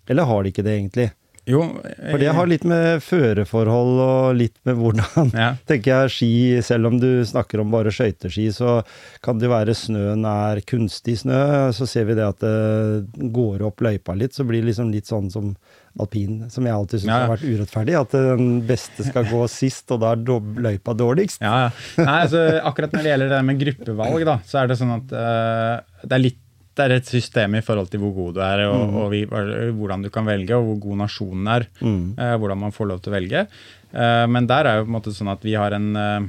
[0.10, 1.12] Eller har de ikke det, egentlig?
[1.48, 5.50] Jo, For det har litt med føreforhold og litt med hvordan ja.
[5.70, 6.32] tenker jeg ski,
[6.66, 8.82] selv om du snakker om bare skøyteski, så
[9.24, 11.72] kan det være snøen er kunstig snø.
[11.76, 15.08] Så ser vi det at det går opp løypa litt, så blir det liksom litt
[15.08, 15.54] sånn som
[15.98, 17.96] alpin, som jeg alltid syns Ja, har vært urettferdig.
[18.00, 20.26] At den beste skal gå sist, og da er
[20.68, 21.40] løypa dårligst.
[21.42, 21.72] Ja, ja.
[22.02, 25.16] Nei, altså, akkurat når det gjelder det med gruppevalg, da, så er det sånn at
[25.16, 26.44] uh, det er litt
[26.78, 30.06] det er et system i forhold til hvor god du er, og, og vi, hvordan
[30.06, 31.68] du kan velge, og hvor god nasjonen er.
[31.82, 32.16] Mm.
[32.18, 33.46] eh, hvordan man får lov til å velge.
[33.92, 36.28] Eh, men der er jo på en måte sånn at vi har en eh,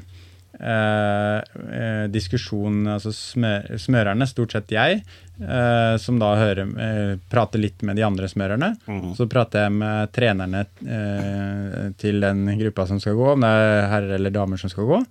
[2.10, 5.04] diskusjon Altså smør, smørerne, stort sett jeg,
[5.40, 8.72] eh, som da hører, eh, prater litt med de andre smørerne.
[9.16, 13.90] Så prater jeg med trenerne eh, til den gruppa som skal gå, om det er
[13.92, 15.02] herrer eller damer som skal gå.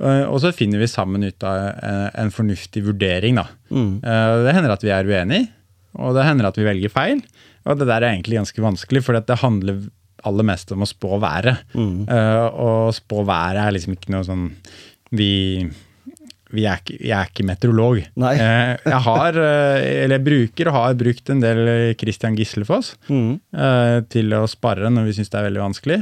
[0.00, 3.46] Eh, og så finner vi sammen ut av eh, en fornuftig vurdering, da.
[3.70, 3.92] Mm.
[4.02, 5.48] Det hender at vi er uenige,
[6.00, 7.24] og det hender at vi velger feil.
[7.68, 9.84] Og det der er egentlig ganske vanskelig, for det handler
[10.24, 11.62] aller mest om å spå været.
[11.72, 12.08] Mm.
[12.08, 14.48] Og spå været er liksom ikke noe sånn
[15.16, 15.30] vi
[16.66, 18.00] er ikke, jeg er ikke meteorolog.
[18.00, 23.40] Eh, jeg har, eh, eller jeg bruker og har brukt en del Christian Gislefoss Mm.
[23.54, 26.00] eh, til å spare når vi syns det er veldig vanskelig.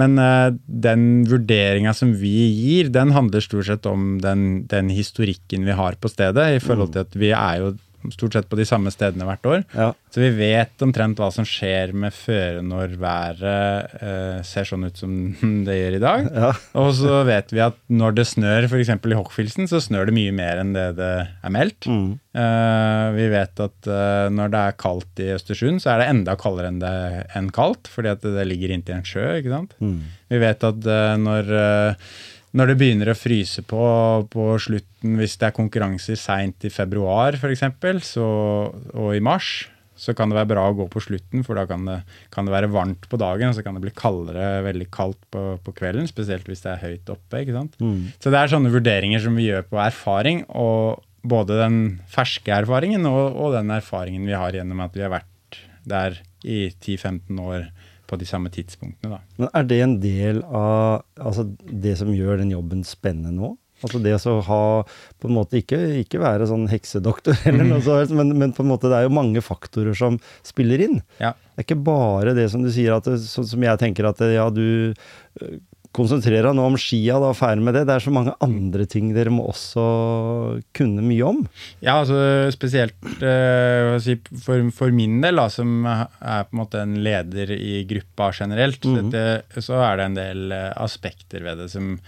[0.00, 5.64] Men eh, den vurderinga som vi gir, den handler stort sett om den, den historikken
[5.66, 7.72] vi har på stedet, i forhold til at vi er jo
[8.14, 9.64] stort sett på de samme stedene hvert år.
[9.76, 9.90] Ja.
[10.10, 14.98] Så vi vet omtrent hva som skjer med føre når været eh, ser sånn ut
[15.00, 15.14] som
[15.66, 16.30] det gjør i dag.
[16.30, 16.52] Ja.
[16.80, 18.90] Og så vet vi at når det snør, f.eks.
[18.96, 21.86] i Hochfilzen, så snør det mye mer enn det det er meldt.
[21.90, 22.18] Mm.
[22.30, 26.36] Eh, vi vet at eh, når det er kaldt i Østersund, så er det enda
[26.40, 26.94] kaldere enn, det,
[27.38, 29.26] enn kaldt, fordi at det ligger inntil en sjø.
[29.40, 29.74] ikke sant?
[29.82, 30.02] Mm.
[30.30, 32.12] Vi vet at eh, når, eh,
[32.56, 33.82] når det begynner å fryse på
[34.30, 37.62] på slutten, hvis det er konkurranser seint i februar f.eks.,
[38.18, 39.68] og i mars,
[40.00, 41.98] så kan det være bra å gå på slutten, for da kan det,
[42.32, 45.44] kan det være varmt på dagen, og så kan det bli kaldere, veldig kaldt på,
[45.60, 47.42] på kvelden, spesielt hvis det er høyt oppe.
[47.42, 47.76] ikke sant?
[47.82, 48.08] Mm.
[48.16, 51.76] Så det er sånne vurderinger som vi gjør på erfaring, og både den
[52.08, 56.70] ferske erfaringen og, og den erfaringen vi har gjennom at vi har vært der i
[56.70, 57.68] 10-15 år
[58.10, 59.16] på de samme tidspunktene.
[59.16, 59.20] da.
[59.38, 63.54] Men er det en del av altså, det som gjør den jobben spennende nå?
[63.80, 64.62] Altså det å ha
[65.20, 68.70] på en måte ikke, ikke være sånn heksedoktor, eller noe sånt, men, men på en
[68.72, 71.00] måte det er jo mange faktorer som spiller inn.
[71.22, 71.32] Ja.
[71.32, 74.46] Det er ikke bare det som du sier, at sånn som jeg tenker at ja,
[74.52, 74.92] du
[75.96, 77.84] konsentrere deg nå om skia, da, ferdig med det.
[77.88, 79.84] Det er så mange andre ting dere må også
[80.76, 81.42] kunne mye om.
[81.82, 83.98] Ja, altså spesielt eh,
[84.44, 88.84] for, for, min del, da, som er på en måte en leder i gruppa generelt,
[88.84, 89.10] mm -hmm.
[89.10, 91.98] dette, så er det en del uh, aspekter ved det som,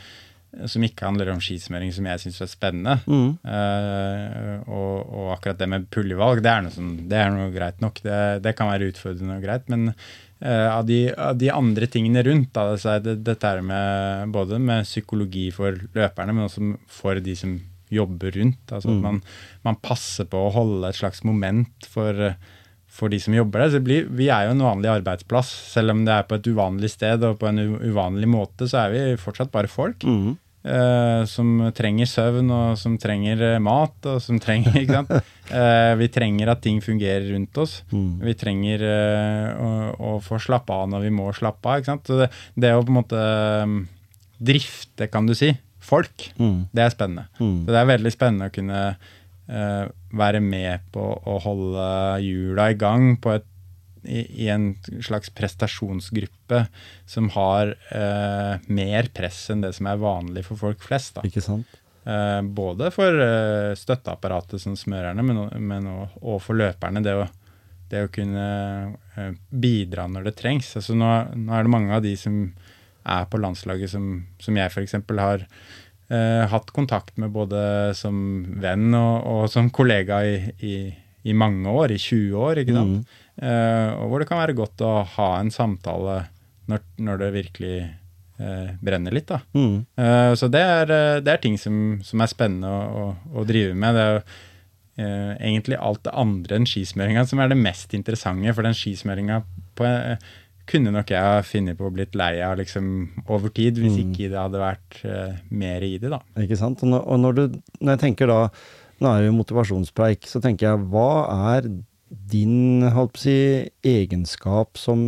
[0.66, 2.99] som ikke handler om skismøring, som jeg syns er spennende.
[3.07, 3.38] Mm.
[3.45, 7.81] Eh, og, og, akkurat det med puljevalg, det er noe, sånn, det er noe greit
[7.81, 8.03] nok.
[8.05, 9.68] Det, det, kan være utfordrende og greit.
[9.73, 9.95] Men
[10.43, 14.59] av, de, av, de, andre tingene rundt, da, så er det, dette er med både
[14.63, 17.55] med psykologi for løperne, men også for de som
[17.93, 18.65] jobber rundt.
[18.73, 18.97] Altså mm.
[18.97, 19.23] at man,
[19.69, 22.35] man, passer på å holde et slags moment for
[22.93, 23.81] for de som jobber der.
[23.85, 25.49] Blir, vi er jo en vanlig arbeidsplass.
[25.73, 28.93] Selv om det er på et uvanlig sted og på en uvanlig måte, så er
[28.93, 30.05] vi fortsatt bare folk.
[30.05, 30.35] Mm.
[30.62, 35.11] Uh, som trenger søvn, og som trenger uh, mat, og som trenger Ikke sant.
[35.51, 37.81] Uh, vi trenger at ting fungerer rundt oss.
[37.90, 38.20] Mm.
[38.22, 38.85] Vi trenger
[39.59, 41.83] å, å, få slappe av når vi må slappe av.
[41.83, 42.07] Ikke sant?
[42.07, 43.25] Så det, det å på en måte
[43.66, 43.81] um,
[44.38, 45.51] drifte, kan du si,
[45.83, 46.70] folk, mm.
[46.70, 47.27] det er spennende.
[47.42, 47.59] Mm.
[47.64, 48.85] Så det er veldig spennende å kunne
[50.16, 51.87] være med på å holde
[52.22, 53.44] hjula i gang på et
[54.05, 54.73] i, en
[55.05, 56.65] slags prestasjonsgruppe
[57.07, 61.17] som har eh, mer press enn det som er vanlig for folk flest.
[61.19, 61.27] Da.
[61.29, 61.79] Ikke sant?
[62.05, 67.03] Eh, både for eh, støtteapparatet som smørerne, men, men og, og, for løperne.
[67.05, 67.29] Det å,
[67.93, 68.47] det å kunne
[69.17, 70.73] eh, bidra når det trengs.
[70.81, 72.43] Altså nå, nå, er det mange av de som
[73.03, 74.11] er på landslaget, som,
[74.43, 74.99] som jeg f.eks.
[75.19, 77.62] har eh, hatt kontakt med både
[77.99, 78.17] som
[78.62, 80.77] venn og, og som kollega i, i,
[81.23, 82.62] i, mange år, i 20 år.
[82.62, 83.03] ikke sant?
[83.03, 83.22] Mm.
[83.40, 86.18] Uh, og hvor det kan være godt å ha en samtale
[86.68, 87.77] når, når det virkelig
[88.42, 89.31] uh, brenner litt.
[89.31, 89.40] da.
[89.57, 89.83] Mm.
[89.97, 93.07] Uh, så det er, det er, ting som, som er spennende å, å,
[93.40, 93.97] å, drive med.
[93.97, 94.25] Det er jo
[95.03, 98.53] egentlig alt det andre enn skismøringa som er det mest interessante.
[98.53, 99.38] For den skismøringa
[100.68, 102.90] kunne nok jeg ha funnet på å blitt lei av liksom,
[103.25, 104.03] over tid, hvis mm.
[104.05, 104.99] ikke det hadde vært
[105.49, 106.12] mer i det.
[106.12, 106.21] da.
[106.45, 106.85] Ikke sant.
[106.85, 108.38] Og når, og når, du, når jeg tenker da
[109.03, 111.09] Nå er det jo motivasjonspreik, så tenker jeg hva
[111.49, 111.64] er
[112.12, 113.38] din holdt på å si,
[113.87, 115.01] egenskap som,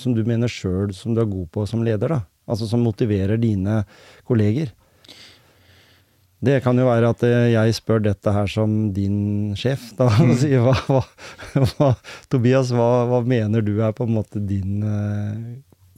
[0.00, 2.12] som du mener sjøl som du er god på som leder?
[2.12, 2.20] da?
[2.50, 3.82] Altså som motiverer dine
[4.28, 4.74] kolleger?
[6.40, 9.90] Det kan jo være at eh, jeg spør dette her som din sjef.
[9.98, 11.02] da, og sier hva, hva,
[11.76, 11.90] hva,
[12.32, 15.34] Tobias, hva, hva, mener du er på en måte din uh,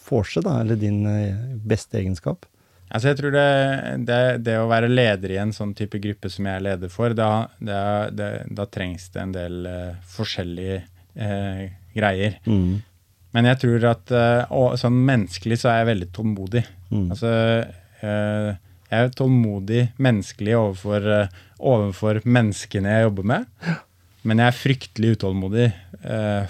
[0.02, 2.48] forse, da, eller din uh, beste egenskap?
[2.92, 3.50] Altså jeg tror det,
[4.04, 7.14] det, det, å være leder i en sånn type gruppe som jeg er leder for,
[7.16, 10.82] da, det, da trengs det en del uh, forskjellige
[11.16, 11.62] uh,
[11.96, 12.36] greier.
[12.44, 12.82] Mm.
[13.32, 16.66] Men jeg tror at uh, sånn menneskelig så er jeg veldig tålmodig.
[16.90, 17.06] Mm.
[17.14, 17.32] Altså
[18.02, 21.04] jeg er tålmodig menneskelig overfor,
[21.62, 23.68] overfor, menneskene jeg jobber med.
[24.26, 25.68] Men jeg er fryktelig utålmodig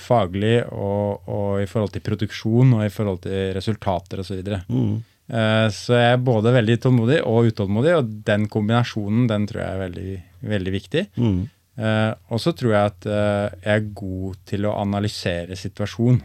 [0.01, 4.41] faglig og, og, i forhold til produksjon og i forhold til resultater osv.
[4.73, 4.97] Mm.
[5.31, 9.75] Eh, så jeg er både veldig tålmodig og utålmodig, og den kombinasjonen den tror jeg
[9.75, 10.15] er veldig,
[10.55, 11.05] veldig viktig.
[11.17, 11.43] Mm.
[11.73, 16.19] Uh, og så tror jeg at uh, jeg er god til å analysere situasjonen.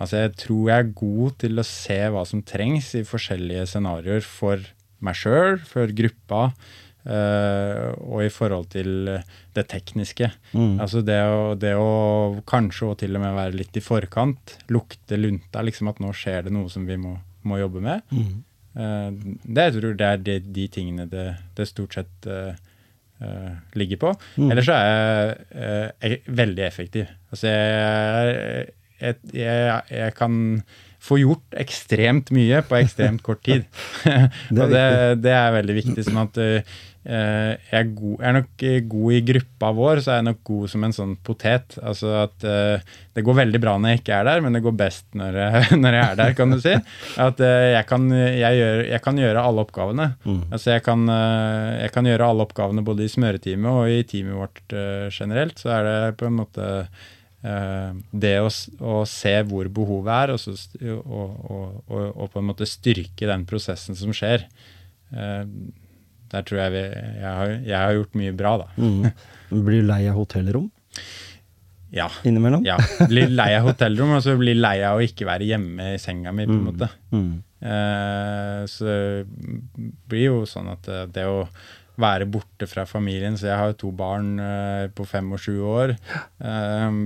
[0.00, 4.22] Altså jeg tror jeg er god til å se hva som trengs i forskjellige scenarioer
[4.22, 4.62] for
[5.02, 6.44] meg sjøl, for gruppa,
[7.02, 9.10] uh, og i forhold til
[9.58, 10.30] det tekniske.
[10.54, 10.78] Mm.
[10.78, 11.90] Altså det å, det å,
[12.48, 16.46] kanskje og til og med være litt i forkant, lukte lunta, liksom at nå skjer
[16.46, 18.02] det noe som vi må må jobbe med.
[18.10, 18.42] Mm.
[18.70, 21.24] Uh, det jeg tror det er de, de tingene det,
[21.58, 22.52] det, stort sett uh,
[23.22, 24.12] uh, ligger på.
[24.36, 24.50] Mm.
[24.50, 27.10] Ellers så er jeg, jeg veldig effektiv.
[27.32, 28.68] Altså jeg,
[29.00, 30.38] jeg, jeg, jeg kan
[31.00, 33.64] få gjort ekstremt mye på ekstremt kort tid.
[34.60, 34.86] og det,
[35.24, 36.04] det, er veldig viktig.
[36.06, 36.40] sånn at
[37.00, 40.72] jeg, er god, jeg, er nok god i gruppa vår, så er jeg nok god
[40.72, 41.76] som en sånn potet.
[41.80, 44.76] Altså at uh, Det går veldig bra når jeg ikke er der, men det går
[44.76, 45.38] best når,
[45.82, 46.74] når jeg er der, kan du si.
[47.24, 50.10] At uh, jeg, kan, jeg, gjør, jeg, kan, gjøre alle oppgavene.
[50.26, 50.42] Mm.
[50.50, 51.08] Altså jeg kan,
[51.80, 54.76] jeg kan, gjøre alle oppgavene både i smøreteamet og i teamet vårt
[55.16, 55.56] generelt.
[55.60, 56.68] Så er det på en måte
[57.40, 58.48] det å,
[58.84, 60.52] å, se hvor behovet er, og, så,
[61.00, 64.44] og, og, og, på en måte styrke den prosessen som skjer.
[66.30, 68.68] Der tror jeg vi, jeg, har, jeg har gjort mye bra, da.
[68.78, 69.10] Mm.
[69.66, 70.70] Blir du lei av hotellrom?
[71.90, 72.06] Ja.
[72.22, 72.64] Innimellom?
[72.66, 72.78] Ja.
[73.10, 76.32] Blir lei av hotellrom, og så blir lei av å ikke være hjemme i senga
[76.34, 76.68] mi, på en mm.
[76.68, 76.90] måte.
[77.10, 77.32] Mm.
[77.60, 81.42] Eh, så det blir jo sånn at det, det, å
[82.00, 85.58] være borte fra familien Så jeg har jo to barn eh, på fem og sju
[85.66, 85.96] år.
[86.38, 87.00] Eh,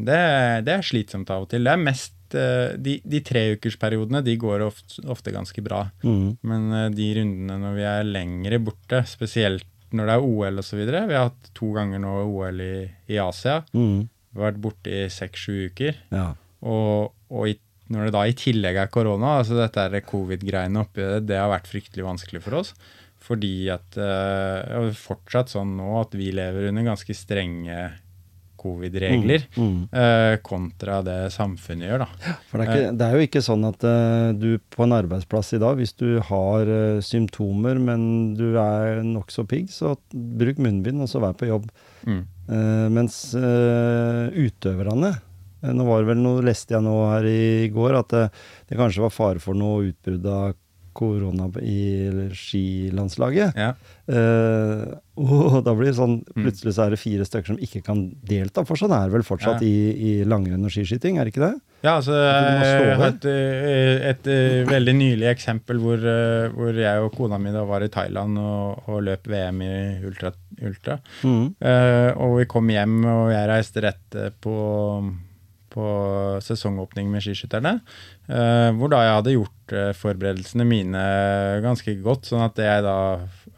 [0.00, 0.22] det,
[0.66, 1.68] det, er slitsomt av og til.
[1.68, 5.84] Det er mest Eh, de, de treukersperiodene de går ofte, ofte ganske bra.
[6.04, 6.36] Mm.
[6.46, 9.66] Men eh, de rundene når vi er lengre borte, spesielt
[9.96, 10.84] når det er OL osv.
[10.86, 12.74] Vi har hatt to ganger nå OL i,
[13.10, 13.60] i Asia.
[13.74, 14.06] Mm.
[14.38, 15.98] Vært borte i seks-sju uker.
[16.14, 16.28] Ja.
[16.62, 17.56] Og, og i,
[17.90, 21.50] når det da i tillegg er korona, altså dette er covid-greiene oppi det, det har
[21.50, 22.74] vært fryktelig vanskelig for oss.
[23.20, 27.82] Fordi at øh, fortsatt sånn nå at vi lever under ganske strenge
[28.60, 29.84] covid-regler, Mm, mm.
[29.96, 32.34] eh, kontra det samfunnet gjør, da.
[32.50, 35.54] For det er, ikke, det er jo ikke sånn at eh, du på en arbeidsplass
[35.56, 38.04] i dag, hvis du har eh, symptomer, men
[38.38, 41.70] du er nokså pigg, så bruk munnbind, og så vær på jobb.
[42.04, 42.22] Mm.
[42.50, 47.68] Eh, mens eh, utøverne eh, Nå var det vel noe, leste jeg nå her i
[47.74, 48.22] går, at det,
[48.70, 50.54] det kanskje var fare for noe utbrudd av
[51.00, 51.80] korona i
[52.36, 53.56] skilandslaget.
[53.56, 53.72] Ja.
[54.10, 56.20] Uh, og da blir det sånn.
[56.36, 58.64] Plutselig så er det fire stykker som ikke kan delta.
[58.68, 59.68] For sånn er det vel fortsatt Ja.
[59.68, 61.56] i, i langrenn og skiskyting, er det ikke det?
[61.80, 67.06] Ja, altså jeg har et, et, et, eh, veldig nylig eksempel hvor, eh, hvor jeg
[67.06, 69.72] og kona mi da var i Thailand og, og løp VM i
[70.04, 70.34] ultra.
[70.60, 70.98] ultra.
[71.24, 71.46] Mm.
[71.56, 74.56] Uh, og vi kom hjem, og jeg reiste rett eh, på,
[75.72, 75.86] på
[76.44, 77.78] sesongåpning med skiskytterne.
[78.28, 81.02] Uh, hvor da jeg hadde gjort eh, forberedelsene mine
[81.64, 82.96] ganske godt, sånn at jeg da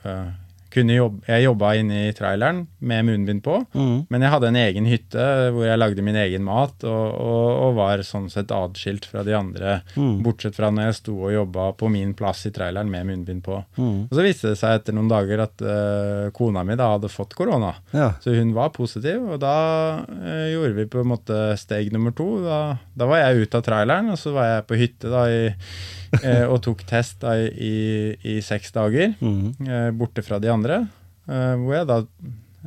[0.05, 0.31] eh,
[0.75, 3.59] jobbe Jeg jobba inne i traileren med munnbind på.
[3.75, 4.07] Mm.
[4.11, 7.75] Men jeg hadde en egen hytte hvor jeg lagde min egen mat, og, og, og
[7.77, 10.23] var sånn sett adskilt fra de andre, Mm.
[10.25, 13.59] bortsett fra når jeg sto og jobba på min plass i traileren med munnbind på.
[13.77, 14.09] Mm.
[14.09, 17.35] Og så viste det seg etter noen dager at uh, kona mi da hadde fått
[17.37, 17.75] korona.
[17.93, 18.13] Ja.
[18.23, 22.29] Så hun var positiv, og da uh, gjorde vi på en måte steg nummer to.
[22.47, 22.61] Da,
[22.97, 25.43] da var jeg ute av traileren, og så var jeg på hytte da i,
[26.23, 29.97] uh, og tok test da i, i, i seks dager, Mm.
[29.99, 30.62] borte fra de andre.
[30.71, 32.07] Eh, hvor jeg da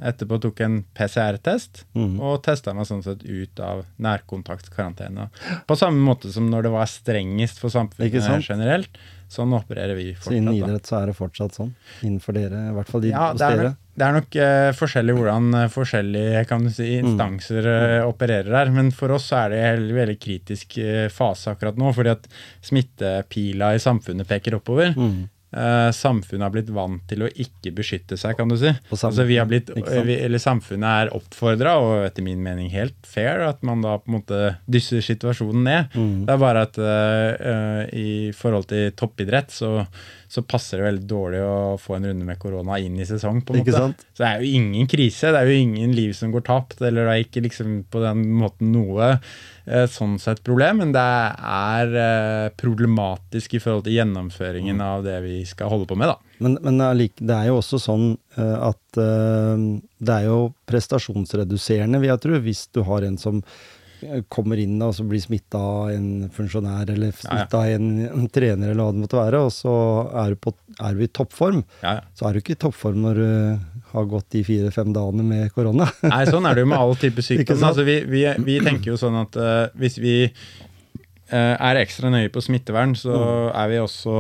[0.02, 2.20] etterpå tok en PCR-test, Mm.
[2.20, 5.30] og testa meg sånn sett ut av nærkontaktkarantene.
[5.68, 8.90] På samme måte som når det var strengest for samfunnet generelt.
[9.30, 10.28] Sånn opererer vi fortsatt.
[10.32, 11.72] Så innen idrett så er det fortsatt sånn.
[12.04, 13.64] Innenfor dere, i hvert fall de Ja, hos det er dere.
[13.70, 17.08] nok, det er nok uh, forskjellig hvordan uh, forskjellige kan du si, Mm.
[17.10, 18.70] instanser eh, opererer her.
[18.72, 20.78] Men for oss er det en veldig, kritisk
[21.12, 22.28] fase akkurat nå, fordi at
[22.62, 24.94] smittepila i samfunnet peker oppover.
[24.96, 25.30] Mm.
[25.56, 28.74] Eh, samfunnet har blitt vant til å ikke beskytte seg, kan du si.
[28.92, 33.46] Altså vi har blitt, vi, eller Samfunnet er oppfordra, og etter min mening helt fair,
[33.48, 35.96] at man da på en måte dysser situasjonen ned.
[35.96, 36.18] Mm.
[36.28, 39.72] Det er bare at uh, i forhold til toppidrett så,
[40.32, 43.42] så passer det veldig dårlig å få en runde med korona inn i sesong.
[43.46, 43.84] på en Ikke måte.
[43.84, 44.06] sant?
[44.14, 47.06] Så det er jo ingen krise, det er jo ingen liv som går tapt, eller
[47.06, 51.96] det er ikke liksom på den måten noe eh, sånn sett problem, men det er
[52.02, 56.20] eh, problematisk i forhold til gjennomføringen av det vi skal holde på med, da.
[56.44, 59.66] Men, men det er jo også sånn eh, at eh,
[60.06, 63.42] det er jo prestasjonsreduserende, vil jeg tro, hvis du har en som
[64.32, 68.72] kommer inn og så blir smitta av en funksjonær eller smitta av en, en trener
[68.74, 69.74] eller hva det måtte være, og så
[70.24, 71.64] er du, på, er du i toppform.
[71.84, 72.06] Ja, ja.
[72.18, 73.28] Så er du ikke i toppform når du
[73.96, 75.88] har gått de fire-fem dagene med korona.
[76.14, 77.62] Nei, sånn er det jo med all type sykdom.
[77.64, 80.16] Altså, vi, vi, vi tenker jo sånn at uh, hvis vi
[81.32, 83.52] uh, er ekstra nøye på smittevern, så Mm.
[83.62, 84.18] er vi også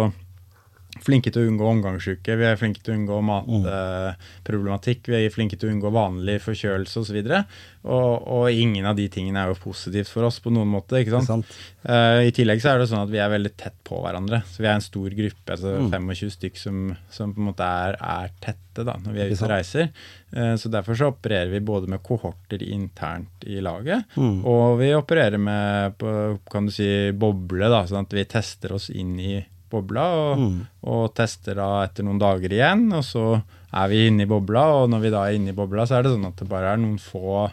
[1.06, 2.36] flinke til å unngå omgangssyke.
[2.40, 3.66] Vi er flinke til å unngå Mm.
[3.66, 5.08] matproblematikk.
[5.08, 7.20] vi er flinke til å unngå vanlig forkjølelse osv.
[7.86, 10.98] Og, og ingen av de tingene er jo positivt for oss på noen måte.
[11.02, 11.28] ikke sant?
[11.30, 11.52] Sant?
[11.86, 14.42] Uh, I tillegg så er det sånn at vi er veldig tett på hverandre.
[14.50, 15.92] Så vi er en stor gruppe, altså Mm.
[15.94, 19.46] 25 stykk som, som på en måte er, er tette da, når vi er ute
[19.46, 19.90] og reiser.
[20.36, 24.42] Uh, så derfor så opererer vi både med kohorter internt i laget, Mm.
[24.46, 28.90] og vi opererer med på, kan du si, boble, da, sånn at vi tester oss
[28.90, 30.56] inn i bobla, og, Mm.
[30.96, 33.28] og tester da etter noen dager igjen, og så
[33.76, 36.04] er vi inne i bobla, og når vi da er inne i bobla, så er
[36.08, 37.52] det sånn at det bare er noen få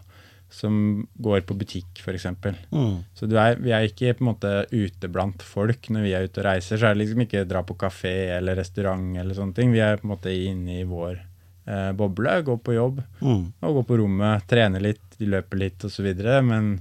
[0.53, 2.27] som går på butikk, f.eks.
[2.71, 2.99] Mm.
[3.17, 6.27] Så du er, vi er ikke på en måte ute blant folk når vi er
[6.29, 6.77] ute og reiser.
[6.77, 9.73] Så er det liksom ikke dra på kafé eller restaurant eller sånne ting.
[9.73, 11.17] Vi er på en måte inne i vår
[11.65, 13.47] eh, boble, går på jobb Mm.
[13.63, 16.13] og går på rommet, trener litt, de løper litt osv.
[16.45, 16.81] Men,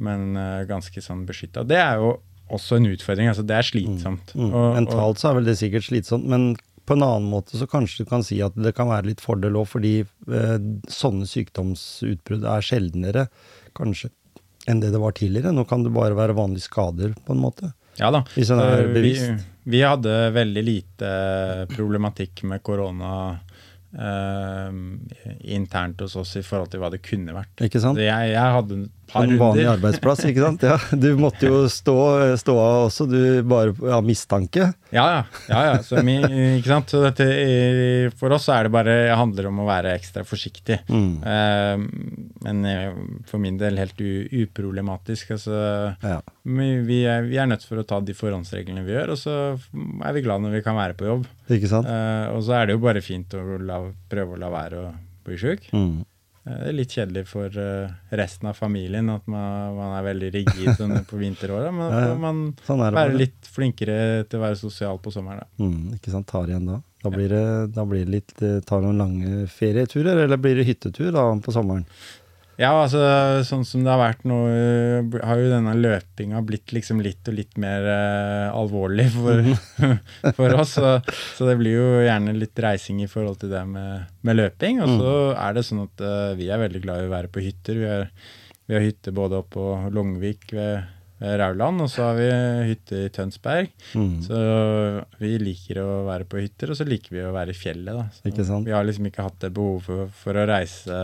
[0.00, 1.62] men eh, ganske sånn beskytta.
[1.64, 2.16] Det er jo
[2.50, 3.28] også en utfordring.
[3.28, 4.32] altså Det er slitsomt.
[4.34, 4.46] Mm.
[4.52, 6.56] Og- og- Mentalt så er vel det sikkert slitsomt, men
[6.86, 9.56] på en annen måte så kanskje du kan si at det kan være litt fordel
[9.58, 13.28] òg, fordi eh, sånne sykdomsutbrudd er sjeldnere
[13.74, 14.10] kanskje
[14.68, 15.52] enn det det var tidligere.
[15.54, 17.72] Nå kan det bare være vanlige skader, på en måte.
[17.98, 18.22] Ja da.
[18.34, 19.44] Hvis en er Eh, bevisst.
[19.64, 23.38] Vi, vi hadde veldig lite problematikk med korona
[23.98, 24.70] eh,
[25.54, 27.62] internt hos oss i forhold til hva det kunne vært.
[27.66, 27.98] Ikke sant?
[28.02, 30.64] Jeg, jeg hadde par En vanlig arbeidsplass, ikke sant?
[30.70, 31.96] Ja, du måtte jo stå,
[32.40, 34.70] stå av også, du bare av mistanke.
[34.94, 35.20] Ja, ja.
[35.50, 35.76] ja, ja.
[35.84, 36.90] Så, ikke sant?
[36.92, 37.26] så dette,
[38.18, 40.80] for oss er det bare handler om å være ekstra forsiktig.
[40.90, 41.12] Mm.
[41.22, 45.34] Uh, men eh, for min del helt u, uproblematisk.
[45.36, 45.60] Altså,
[46.02, 46.20] Ja.
[46.42, 49.36] vi, vi, er, vi er nødt for å ta de forhåndsreglene vi gjør, og så
[49.54, 51.26] er vi glad når vi kan være på jobb.
[51.52, 51.88] Ikke sant?
[51.90, 54.92] Uh, og så er det jo bare fint å la, prøve å la være å
[55.26, 55.66] bli sjuk.
[55.74, 56.04] Mm.
[56.46, 60.68] Det er litt kjedelig for uh, resten av familien at man, man er veldig rigid
[60.78, 61.72] sånn på vinteråra.
[61.74, 63.96] Men ja, får man Sånn er være litt flinkere
[64.30, 65.42] til å være sosial på sommeren.
[65.42, 65.64] Da.
[65.64, 66.78] Mm, ikke sant, tar igjen da.
[67.02, 67.42] Da blir det,
[67.74, 71.54] da blir det litt eh, Tar noen lange ferieturer, eller blir det hyttetur da på
[71.54, 71.84] sommeren?
[72.56, 73.00] Ja, altså
[73.44, 77.36] sånn som det har vært nå, uh, har jo denne løpinga blitt liksom litt og
[77.36, 79.42] litt mer uh, alvorlig for,
[80.38, 80.76] for oss.
[80.78, 80.94] Så,
[81.36, 84.80] så det blir jo gjerne litt reising i forhold til det med, med løping.
[84.84, 87.44] Og så er det sånn at uh, vi er veldig glad i å være på
[87.44, 87.80] hytter.
[87.82, 88.08] Vi, er,
[88.66, 92.26] vi har hytte både oppe på Longvik ved Rauland, og så har vi
[92.68, 93.70] hytte i Tønsberg.
[93.96, 94.22] Mm.
[94.26, 94.36] Så
[95.22, 98.20] vi liker å være på hytter, og så liker vi å være i fjellet.
[98.26, 100.96] Vi har liksom ikke hatt det behovet for, å reise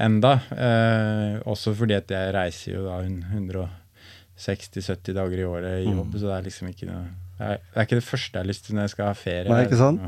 [0.00, 0.32] enda.
[0.56, 6.24] Eh, også fordi at jeg reiser jo da 160-70 dager i året i jobb, så
[6.30, 8.62] det er liksom ikke noe det er, det er ikke det første jeg har lyst
[8.66, 9.50] til når jeg skal ha ferie.
[9.50, 9.98] Nei, ikke sant?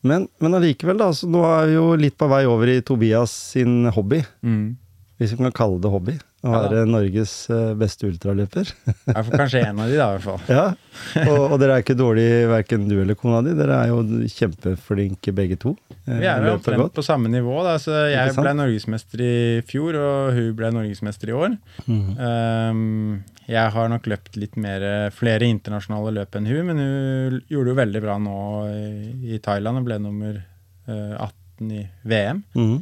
[0.00, 1.10] Men, men allikevel, da.
[1.12, 4.22] Så nå er vi jo litt på vei over i Tobias sin hobby.
[4.40, 4.80] Mm.
[5.20, 6.14] Hvis vi kan kalle det hobby.
[6.40, 8.70] Å Ja Norges eh, beste ultraløper.
[8.88, 10.38] ja, for kanskje en av de, da, i hvert fall.
[10.56, 11.26] ja.
[11.26, 13.52] Og, og dere er ikke dårlige, verken du eller kona di.
[13.58, 13.98] Dere er jo
[14.32, 15.74] kjempeflinke begge to.
[16.06, 17.58] Eh, Vi er jo omtrent på samme nivå.
[17.66, 19.34] da, så Jeg ble norgesmester i
[19.68, 21.58] fjor, og hun ble norgesmester i år.
[21.84, 22.08] Mm.
[22.16, 23.20] Um,
[23.50, 27.80] jeg har nok løpt litt mer, flere internasjonale løp enn hun, men hun gjorde jo
[27.82, 28.38] veldig bra nå
[28.70, 32.42] i, i Thailand og ble nummer eh, 18 i VM.
[32.56, 32.80] Mhm.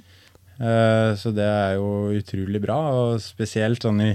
[0.58, 4.12] Eh, så det er jo utrolig bra, og spesielt sånn i,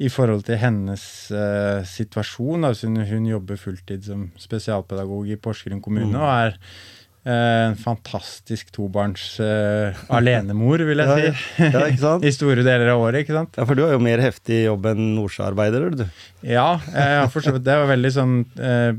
[0.00, 1.02] i forhold til hennes
[1.34, 2.64] uh, situasjon.
[2.64, 7.76] Da, så hun, hun jobber fulltid som spesialpedagog i Porsgrunn kommune og er uh, en
[7.76, 11.68] fantastisk tobarns uh, alenemor, vil jeg Ja, si.
[11.74, 12.24] ja, sant?
[12.30, 13.58] I store deler av året, ikke sant.
[13.58, 16.06] Ja, for du har jo mer heftig jobb enn nordsjøarbeider, du.
[16.46, 18.36] Ja, jeg har det var veldig sånn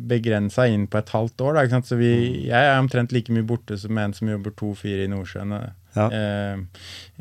[0.06, 1.56] begrensa inn på et halvt år.
[1.56, 1.90] Da, ikke sant?
[1.90, 2.14] Så vi,
[2.52, 5.62] jeg er omtrent like mye borte som en som jobber to-fire i Nordsjøen
[5.96, 6.08] Ja.
[6.14, 6.58] eh,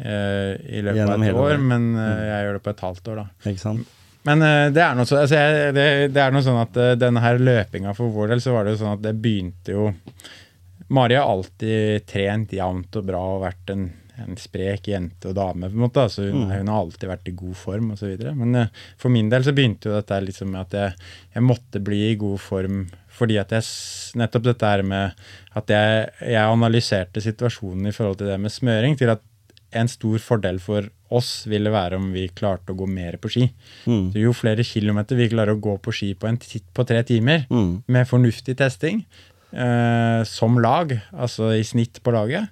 [0.03, 3.13] eh, i løpet Gjennom av et år, men eh, jeg gjør det på et halvt
[3.13, 3.53] år, da.
[3.53, 3.95] Ikke sant?
[4.29, 7.23] Men eh, det, er så, altså jeg, det, det er noe sånn at eh, denne
[7.25, 9.89] her løpinga for vår del, så var det jo sånn at det begynte jo
[10.89, 13.83] Mari har alltid trent jevnt og bra og vært en,
[14.25, 16.07] en sprek jente og dame, på en måte.
[16.09, 18.15] Altså hun, hun har alltid vært i god form osv.
[18.39, 21.83] Men eh, for min del så begynte jo dette liksom med at jeg, jeg måtte
[21.85, 22.87] bli i god form
[23.19, 23.67] fordi at jeg
[24.19, 25.19] Nettopp dette her med
[25.59, 29.21] at jeg, jeg analyserte situasjonen i forhold til det med smøring, til at
[29.77, 33.49] en stor fordel for oss ville være om vi klarte å gå mer på ski.
[33.89, 34.11] Mm.
[34.17, 37.83] Jo flere kilometer vi klarer å gå på ski på, en på tre timer, Mm.
[37.87, 39.05] med fornuftig testing,
[39.53, 42.49] eh, som lag, altså i snitt på laget,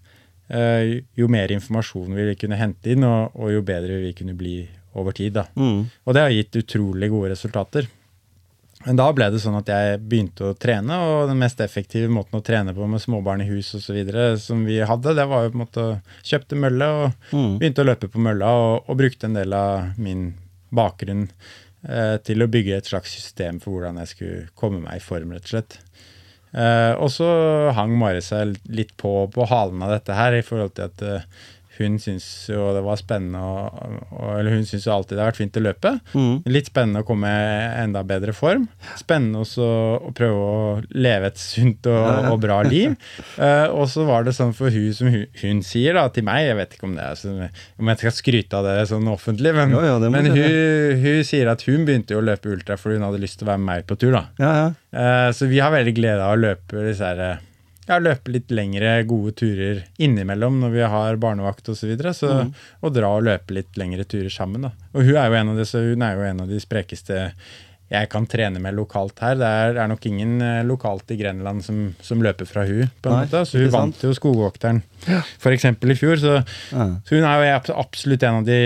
[0.51, 4.37] eh, jo mer informasjon vi vil kunne hente inn, og, og jo bedre vi kunne
[4.37, 5.33] bli over tid.
[5.37, 5.47] Da.
[5.57, 5.91] Mm.
[6.07, 7.89] Og det har gitt utrolig gode resultater.
[8.85, 12.39] Men da ble det sånn at jeg begynte å trene, og den mest effektive måten
[12.39, 13.97] å trene på med småbarn i hus osv.
[14.39, 17.59] som vi hadde, det var jo på en måte å kjøpte mølle og Mm.
[17.59, 20.35] begynte å løpe på mølla, og, og brukte en del av min
[20.71, 21.29] bakgrunn
[21.89, 25.33] eh, til å bygge et slags system for hvordan jeg skulle komme meg i form,
[25.33, 25.79] rett og slett.
[26.57, 27.27] Eh, og så
[27.77, 31.27] hang Mari seg litt på på halen av dette her, i forhold til at eh,
[31.81, 35.41] hun syns jo det var spennende og, Eller hun syns jo alltid det har vært
[35.41, 35.93] fint å løpe.
[36.15, 36.35] Mm.
[36.51, 38.67] Litt spennende å komme i enda bedre form.
[38.99, 39.67] Spennende også
[40.09, 40.61] å prøve å
[40.97, 42.95] leve et sunt og, og bra liv.
[43.39, 46.47] uh, og så var det sånn for hun som hun, hun sier da til meg,
[46.49, 47.43] jeg vet ikke om det er sånn,
[47.81, 51.51] om jeg skal skryte av det sånn offentlig, men, jo, ja, men hun, hun sier
[51.53, 53.71] at hun begynte jo å løpe ultra fordi hun hadde lyst til å være med
[53.73, 54.17] meg på tur.
[54.17, 54.25] da.
[54.41, 54.71] Ja, ja.
[54.97, 57.43] Uh, så vi har veldig glede av å løpe disse her,
[57.87, 61.81] ja, løpe litt lengre, gode turer innimellom når vi har barnevakt osv.
[61.85, 62.33] Så, videre, så
[62.83, 64.67] Og dra og løpe litt lengre turer sammen.
[64.69, 64.73] da.
[64.95, 67.31] Og hun er jo en av, disse, hun er jo en av de sprekeste
[67.87, 69.37] jeg kan trene med lokalt her.
[69.39, 73.13] Det er, er nok ingen eh, lokalt i Grenland som, som løper fra hun på
[73.13, 73.45] en Nei, måte.
[73.47, 74.81] Så hun vant jo Skogvokteren
[75.39, 75.69] f.eks.
[75.71, 76.17] i fjor.
[76.19, 76.33] Så,
[76.75, 76.87] Ja.
[77.07, 78.59] så hun er jo absolutt en av, de,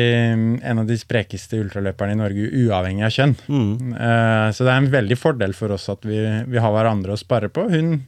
[0.64, 3.36] en av de sprekeste ultraløperne i Norge, uavhengig av kjønn.
[3.44, 3.92] Mm.
[3.92, 6.16] Uh, Så det er en veldig fordel for oss at vi,
[6.48, 7.68] vi har hverandre å spare på.
[7.68, 7.98] Hun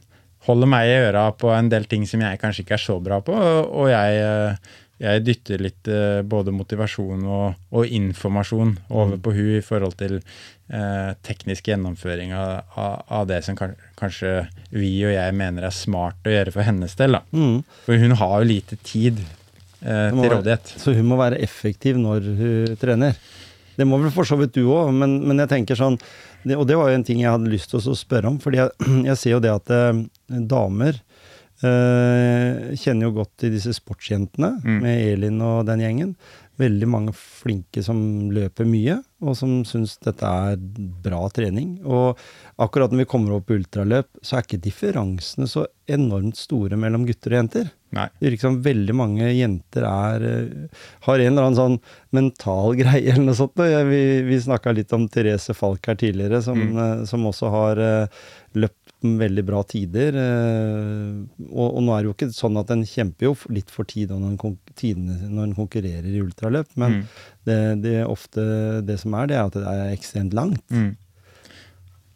[0.47, 3.19] holder meg i øra på en del ting som jeg kanskje ikke er så bra
[3.23, 4.73] på, og jeg, eh,
[5.03, 10.17] jeg dytter litt eh, både motivasjon og, og informasjon over på hun i forhold til
[10.19, 14.35] eh, teknisk gjennomføring av, av, det som kanskje
[14.73, 17.19] vi og jeg mener er smart å gjøre for hennes del.
[17.31, 17.63] Mm.
[17.87, 20.75] For hun har jo lite tid eh, til være- rådighet.
[20.83, 23.17] Så hun må være effektiv når hun trener.
[23.73, 25.97] Det må vel for så vidt du òg, men, men jeg tenker sånn
[26.43, 28.59] det, Og det var jo en ting jeg hadde lyst til å spørre om, fordi
[28.61, 28.69] jeg,
[29.09, 30.03] jeg ser jo det at eh,
[30.53, 30.99] damer
[31.63, 34.79] eh, kjenner jo godt til disse sportsjentene Mm.
[34.83, 36.15] med Elin og den gjengen.
[36.61, 37.97] Veldig mange flinke som
[38.33, 38.99] løper mye.
[39.23, 40.57] og som syns dette er
[41.03, 41.77] bra trening.
[41.87, 42.19] Og
[42.61, 47.05] akkurat når vi kommer opp på ultraløp, så er ikke differansene så enormt store mellom
[47.07, 47.71] gutter og jenter.
[47.93, 48.07] Nei.
[48.19, 51.79] Det virker som veldig mange jenter er, eh, har en eller annen sånn
[52.15, 53.63] mental greie eller noe sånt.
[53.89, 57.05] Vi, vi snakka litt om Therese Falk her tidligere, som, mm.
[57.09, 58.23] som også har eh,
[59.03, 60.15] veldig bra tider.
[60.15, 63.83] eh, Og, og nå er det jo ikke sånn at en kjemper jo litt for
[63.89, 67.03] tid når en, når en konkurrerer i ultraløp, men Mm.
[67.45, 70.63] det, det ofte det som er, det er at det er ekstremt langt.
[70.71, 70.95] Mm.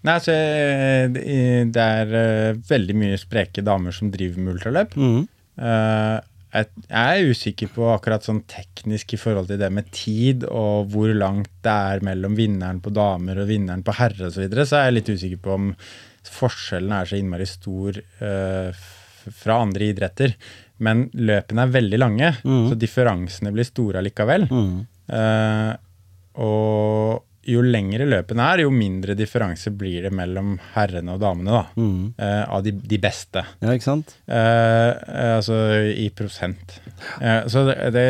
[0.08, 4.94] Nei, altså, eh, det er eh, veldig mye spreke damer som driver med ultraløp.
[5.58, 6.24] Jeg
[6.88, 11.12] jeg er usikker på akkurat sånn teknisk i forhold til det med tid, og hvor
[11.14, 14.38] langt det er mellom vinneren på damer og vinneren på herre osv.
[14.38, 15.68] Så, videre, så er jeg litt usikker på om
[16.34, 18.86] forskjellen er så innmari stor eh,
[19.38, 20.36] fra andre idretter.
[20.84, 22.68] Men løpene er veldig lange, mm.
[22.70, 24.46] så differansene blir store allikevel.
[24.52, 24.76] Mm.
[25.18, 25.72] Eh,
[26.44, 31.64] og jo lengre løpene er, jo mindre differanse blir det mellom herrene og damene, da.
[31.80, 32.02] mm.
[32.20, 33.44] Eh, av de, de beste.
[33.64, 34.18] Ja, ikke sant?
[34.28, 35.62] Eh, eh, altså
[35.94, 36.80] i prosent.
[37.22, 38.10] Eh, så det, det,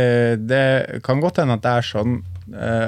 [0.49, 0.63] det
[1.05, 2.17] kan godt hende at det er sånn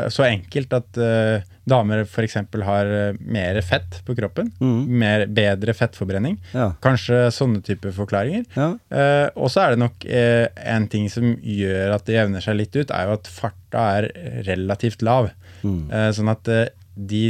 [0.10, 2.38] så enkelt at uh, damer f.eks.
[2.66, 4.52] har eh, mer fett på kroppen.
[4.62, 4.80] Mm.
[5.02, 6.38] Mer, bedre fettforbrenning.
[6.54, 6.72] Ja.
[6.84, 8.46] Kanskje sånne typer forklaringer.
[8.56, 8.72] ja.
[8.90, 12.58] Uh, og så er det nok uh, en ting som gjør at det jevner seg
[12.60, 14.10] litt ut, er jo at farta er
[14.48, 15.32] relativt lav.
[15.62, 15.82] Mm.
[15.92, 17.26] Uh, sånn at eh, de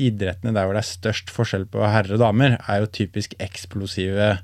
[0.00, 4.38] idrettene der hvor det er størst forskjell på herrer og damer, er jo typisk eksplosive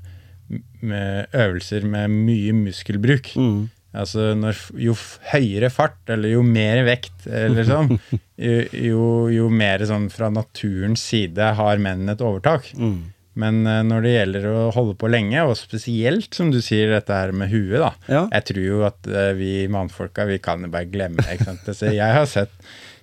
[0.47, 3.33] øvelser med mye muskelbruk.
[3.35, 3.65] Mhm.
[3.97, 4.93] Altså når, jo
[5.31, 7.95] høyere fart, eller jo mer vekt, eller sånn,
[8.47, 12.69] jo, jo, jo mer sånn fra naturens side har mennene et overtak.
[12.77, 12.99] Mm.
[13.37, 17.13] Men eh, når det gjelder å holde på lenge, og spesielt som du sier dette
[17.13, 17.91] her med huet, da.
[18.09, 18.23] Ja.
[18.33, 21.37] Jeg tror jo at eh, vi mannfolka, vi kan jo bare glemme det.
[21.37, 21.67] ikke sant?
[21.67, 22.53] Altså, jeg, har sett,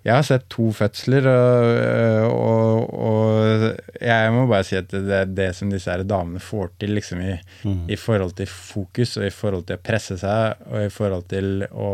[0.05, 1.27] jeg har sett to fødsler,
[2.29, 6.43] og, og, og jeg må bare si at det er det som disse her damene
[6.45, 7.31] får til liksom i,
[7.89, 11.65] i forhold til fokus, og i forhold til å presse seg, og i forhold til
[11.73, 11.93] å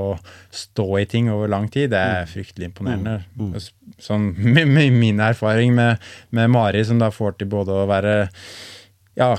[0.50, 3.20] stå i ting over lang tid, det er fryktelig imponerende.
[3.38, 3.54] Mm.
[3.54, 3.94] Mm.
[4.02, 4.26] Sånn,
[4.58, 8.16] med, med min erfaring med, med Mari, som da får til både å være
[9.18, 9.30] ja,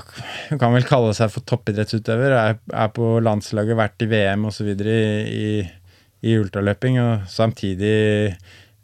[0.48, 2.32] hun kan vel kalle seg for toppidrettsutøver.
[2.38, 4.68] Er, er på landslaget, vært i VM osv.
[4.72, 4.98] I,
[5.28, 5.46] i,
[6.22, 7.96] i ultraløping, og samtidig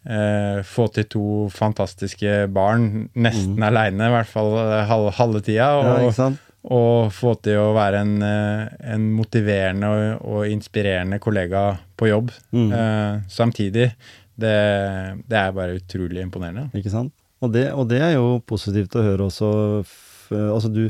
[0.09, 5.69] eh, få til to fantastiske barn nesten aleine, i hvert fall eh, halve, halve tida.
[5.79, 5.85] Og,
[6.19, 6.29] ja,
[6.69, 12.33] og få til å være en, eh, en motiverende og, og inspirerende kollega på jobb
[12.53, 12.73] Mm.
[12.73, 13.93] eh, samtidig.
[14.39, 14.57] Det,
[15.29, 16.69] det er bare utrolig imponerende.
[16.79, 17.13] Ikke sant?
[17.43, 19.49] Og det, og det er jo positivt å høre også.
[20.29, 20.83] Altså du,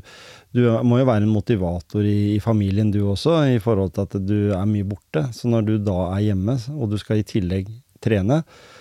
[0.56, 4.16] du må jo være en motivator i, i familien du også, i forhold til at
[4.26, 5.26] du er mye borte.
[5.36, 7.68] Så når du da er hjemme, og du skal i tillegg
[8.04, 8.77] trene, eh,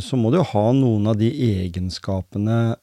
[0.00, 2.76] så må du jo ha noen av de egenskapene eh,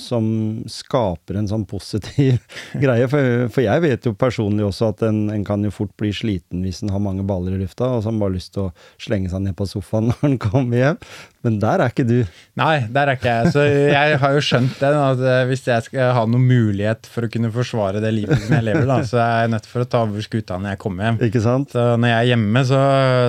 [0.00, 0.26] som
[0.68, 2.42] skaper en sånn positiv
[2.84, 3.08] greie.
[3.10, 6.64] For, for jeg vet jo personlig også at en, en kan jo fort bli sliten
[6.64, 8.72] hvis en har mange baller i lufta, og så har en bare lyst til å
[9.00, 11.00] slenge seg ned på sofaen når en kommer hjem.
[11.44, 12.18] Men der er ikke du.
[12.56, 13.52] Nei, der er ikke jeg.
[13.52, 17.26] Så jeg har jo skjønt det, at eh, hvis jeg skal ha noen mulighet for
[17.26, 19.88] å kunne forsvare det livet som jeg lever, da, så er jeg nødt for å
[19.92, 21.20] ta over skuta når jeg kommer hjem.
[21.28, 21.74] Ikke sant?
[21.74, 22.80] Så når jeg er hjemme, så,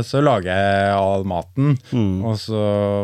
[0.07, 1.75] så lager jeg all maten.
[1.91, 2.23] Mm.
[2.23, 2.61] Og så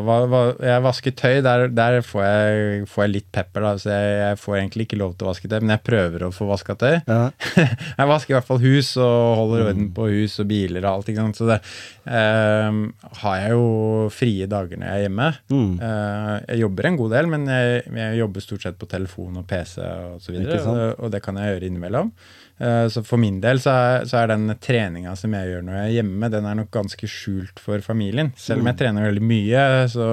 [0.08, 3.72] hva, hva, Jeg vasker tøy, der, der får, jeg, får jeg litt pepper, da.
[3.82, 6.32] Så jeg, jeg får egentlig ikke lov til å vaske tøy, men jeg prøver å
[6.36, 6.96] få vaska tøy.
[7.08, 7.20] Ja.
[8.00, 11.12] jeg vasker i hvert fall hus og holder orden på hus og biler og alt.
[11.14, 11.40] Ikke sant?
[11.42, 11.60] Så det
[12.06, 12.82] um,
[13.22, 13.66] har jeg jo
[14.14, 15.30] frie dager når jeg er hjemme.
[15.54, 15.72] Mm.
[15.82, 19.48] Uh, jeg jobber en god del, men jeg, jeg jobber stort sett på telefon og
[19.50, 22.14] PC og så videre, og, og det kan jeg gjøre innimellom.
[22.62, 25.78] Eh, så for min del så er, så er den treninga som jeg gjør når
[25.80, 28.30] jeg er hjemme, den er nok ganske skjult for familien.
[28.38, 28.70] Selv om Mm.
[28.70, 30.10] jeg trener veldig mye, så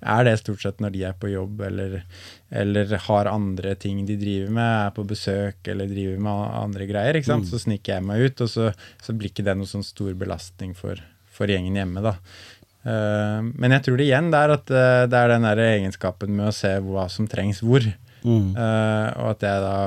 [0.00, 1.98] er det stort sett når de er på jobb eller,
[2.52, 7.16] eller har andre ting de driver med, er på besøk eller driver med andre greier.
[7.16, 7.46] ikke Mm.
[7.48, 10.74] Så sniker jeg meg ut, og så, så blir ikke det noe sånn stor belastning
[10.76, 11.00] for,
[11.32, 12.02] for gjengen hjemme.
[12.04, 12.18] da.
[12.82, 16.32] Uh, men jeg tror det igjen det er at uh, det er den der egenskapen
[16.34, 17.86] med å se hva som trengs hvor.
[18.22, 18.52] Mm.
[18.54, 19.78] Eh, og at jeg da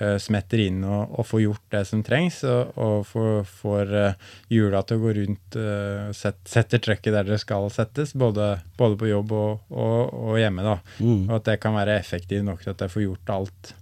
[0.00, 4.32] uh, smetter inn og, og får gjort det som trengs, og, og får, får uh,
[4.52, 8.98] hjula til å gå rundt, uh, set, setter trøkket der det skal settes, både, både
[9.00, 10.66] på jobb og, og, og hjemme.
[10.66, 10.76] da.
[10.98, 11.24] Mm.
[11.30, 13.74] Og at det kan være effektivt nok til at jeg får gjort alt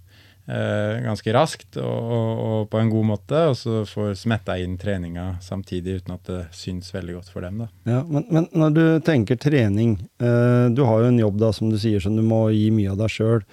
[0.43, 5.37] ganske raskt og, og, og på en god måte, og så får smetta inn treninga
[5.39, 7.61] samtidig uten at det syns veldig godt for dem.
[7.63, 7.69] da.
[7.87, 11.79] Ja, men, men når du tenker trening Du har jo en jobb da, som du
[11.79, 13.47] sier, som du må gi mye av deg sjøl.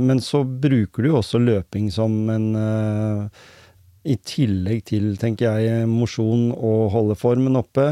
[0.00, 3.44] Men så bruker du jo også løping som en, eh,
[4.04, 7.84] i tillegg til, tenker jeg, mosjon og holde formen oppe,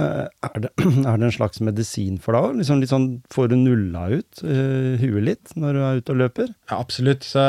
[0.44, 0.72] er det,
[1.08, 2.58] er det en slags medisin for deg òg?
[2.60, 6.20] Liksom litt sånn, får du nulla ut uh, huet litt når du er ute og
[6.20, 6.50] løper?
[6.68, 7.24] Ja, absolutt.
[7.24, 7.44] Så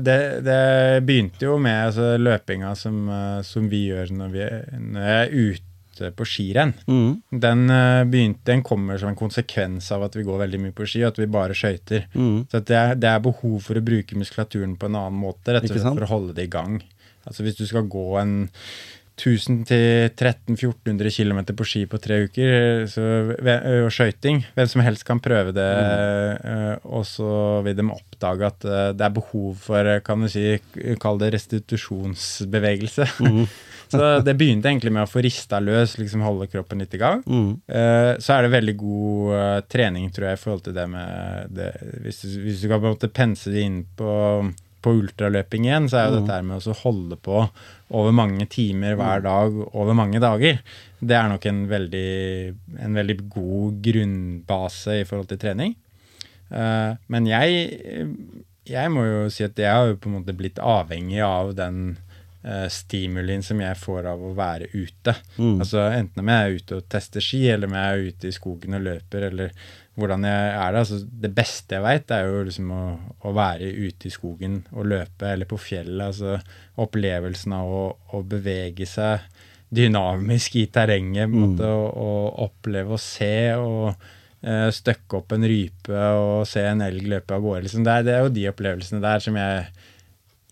[0.00, 0.60] det, det
[1.08, 3.02] begynte jo med altså, løpinga som,
[3.46, 4.46] som, vi gjør når, vi,
[4.94, 5.69] når jeg er ute
[6.16, 6.72] på skirenn.
[6.88, 7.10] Mm.
[7.44, 7.64] Den,
[8.10, 11.12] begynte, den, kommer som en konsekvens av at vi går veldig mye på ski, og
[11.12, 12.06] at vi bare skøyter.
[12.14, 12.46] Mm.
[12.50, 15.68] Så det er, det er, behov for å bruke muskulaturen på en annen måte, rett
[15.68, 16.80] og slett for å holde det i gang.
[17.28, 18.34] Altså hvis du skal gå en
[19.20, 23.02] 1000-1300-1400 km på ski på tre uker, så,
[23.36, 25.68] og skøyting Hvem som helst kan prøve det,
[26.40, 26.86] mm.
[26.88, 28.60] og så vil de oppdage at
[28.96, 30.46] det er behov for, kan du si,
[31.02, 33.04] kall det restitusjonsbevegelse.
[33.26, 33.44] Mm.
[33.90, 37.24] så det begynte egentlig med å få rista løs, liksom holde kroppen litt i gang.
[37.26, 37.52] Mm.
[38.22, 41.70] Så er det veldig god trening, tror jeg, i forhold til det med det,
[42.06, 44.10] hvis, du, hvis du kan på en måte pense det inn på
[44.80, 46.18] på ultraløping igjen, så er jo mm.
[46.24, 47.42] dette med å holde på
[48.00, 49.26] over mange timer hver mm.
[49.26, 50.60] dag over mange dager,
[51.00, 52.10] det er nok en veldig,
[52.86, 55.74] en veldig god grunnbase i forhold til trening.
[56.50, 58.06] Uh, men jeg,
[58.68, 61.82] jeg må jo si at jeg har jo på en måte blitt avhengig av den
[61.94, 62.09] uh,
[62.72, 65.12] stimulien som jeg får av å være ute.
[65.36, 65.58] Mm.
[65.60, 68.32] Altså Enten om jeg er ute og tester ski, eller om jeg er ute i
[68.32, 69.52] skogen og løper, eller
[70.00, 70.82] hvordan jeg er det.
[70.84, 72.84] Altså, det beste jeg veit, er jo liksom å,
[73.20, 76.06] å, være ute i skogen og løpe, eller på fjellet.
[76.06, 76.38] Altså
[76.80, 77.84] opplevelsen av å,
[78.16, 79.26] å bevege seg
[79.70, 81.28] dynamisk i terrenget.
[81.30, 81.36] Mm.
[81.42, 86.84] Måte, og, og, oppleve å se og uh, støkke opp en rype og se en
[86.86, 87.66] elg løpe av gårde.
[87.68, 87.86] Liksom.
[87.86, 89.64] Det, er, det, er, jo de opplevelsene der som jeg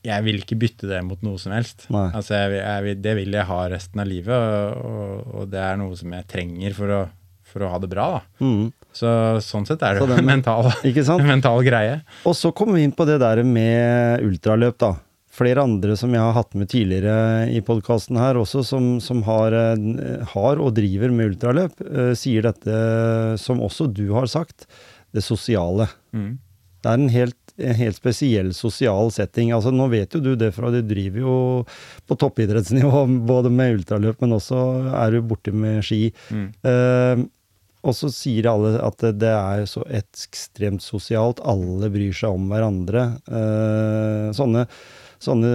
[0.07, 1.87] jeg vil ikke bytte det mot noe som helst.
[1.91, 5.81] Altså, jeg, jeg, det vil jeg ha resten av livet, og, og, og, det er
[5.81, 7.01] noe som jeg trenger for å,
[7.49, 8.09] for å ha det bra.
[8.43, 8.71] Mm.
[8.95, 9.11] Så
[9.45, 10.71] sånn sett er det den, en mental,
[11.35, 12.01] mental, greie.
[12.29, 14.95] Og så kommer vi inn på det der med ultraløp, da.
[15.39, 19.55] Flere andre som jeg har hatt med tidligere i podkasten her også, som, som har,
[19.55, 22.79] eh, har, og driver med ultraløp, uh, sier dette
[23.39, 24.67] som også du har sagt,
[25.15, 25.87] det sosiale.
[26.11, 26.33] Mm.
[26.83, 29.53] Det er en helt, en helt, spesiell sosial setting.
[29.57, 31.39] Altså, nå vet jo du det fra du driver jo
[32.09, 34.63] på toppidrettsnivå, både med ultraløp, men også
[34.99, 36.07] er du borte med ski.
[36.31, 36.47] Mm.
[36.67, 37.27] Uh,
[37.87, 41.41] og så sier alle at det er så ekstremt sosialt.
[41.47, 43.05] Alle bryr seg om hverandre.
[43.31, 44.65] Eh, sånne,
[45.23, 45.53] sånne,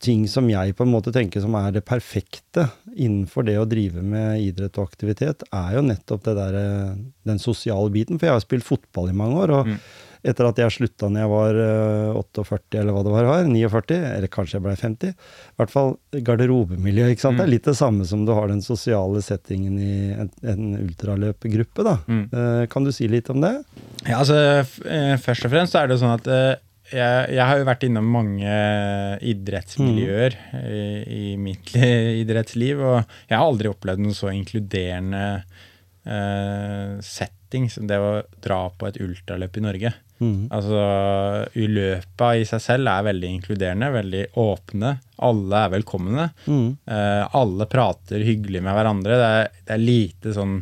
[0.00, 4.00] ting som jeg på en måte tenker som er det perfekte innenfor det å drive
[4.06, 8.18] med idrett og aktivitet, er jo nettopp det der, eh, den sosiale biten.
[8.18, 9.58] For jeg har spilt fotball i mange år.
[9.58, 9.80] og mm
[10.20, 11.58] etter at jeg slutta når jeg var
[12.20, 15.12] 48, eh, eller hva det var, 49, eller kanskje jeg ble 50.
[15.14, 15.92] I hvert fall
[16.28, 17.08] garderobemiljø.
[17.12, 17.38] ikke sant?
[17.38, 17.40] Mm.
[17.40, 21.86] Det er litt det samme som du har den sosiale settingen i en, en ultraløpgruppe.
[21.86, 21.96] da.
[22.10, 22.24] Mm.
[22.34, 23.54] Uh, kan du si litt om det?
[24.04, 26.28] Ja, altså uh, Først og fremst er det sånn at
[26.90, 28.52] jeg, jeg, har jo vært innom mange
[29.30, 30.60] idrettsmiljøer mm.
[30.60, 30.84] i,
[31.16, 31.72] i, mitt
[32.24, 32.96] idrettsliv, og
[33.30, 35.24] jeg har aldri opplevd noe så inkluderende
[37.04, 39.92] setting som det å dra på et ultraløp i Norge.
[40.20, 40.50] Mm.
[40.52, 40.80] Altså,
[41.56, 44.94] Uløpa i seg selv er veldig inkluderende, veldig åpne.
[45.26, 46.26] Alle er velkomne.
[46.44, 46.66] Mm.
[46.84, 49.16] Eh, alle prater hyggelig med hverandre.
[49.20, 50.58] Det er, det er, lite sånn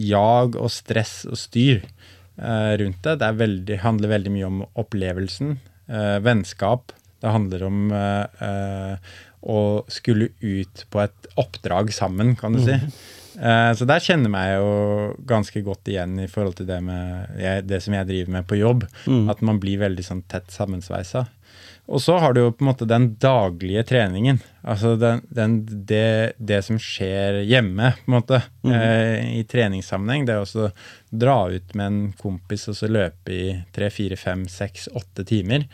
[0.00, 3.18] jag og stress og styr eh, rundt det.
[3.20, 5.58] Det veldig, handler veldig mye om opplevelsen.
[5.92, 6.96] Eh, vennskap.
[7.20, 7.78] Det handler om
[9.46, 12.76] å skulle ut på et oppdrag sammen, kan du si.
[12.76, 14.68] Uh, så der kjenner meg jo
[15.28, 17.36] ganske godt igjen i forhold til det, med,
[17.68, 18.86] det som jeg driver med på jobb.
[19.04, 19.26] Mm.
[19.32, 21.26] At man blir veldig sånn tett sammensveisa.
[21.86, 24.40] Og så har du jo på en måte den daglige treningen.
[24.66, 28.72] Altså den, den, det, det, som skjer hjemme, på en måte, mm.
[28.74, 30.26] eh, i treningssammenheng.
[30.26, 30.70] Det å
[31.14, 33.44] dra ut med en kompis og så løpe i
[33.76, 35.68] tre, fire, fem, seks, åtte timer.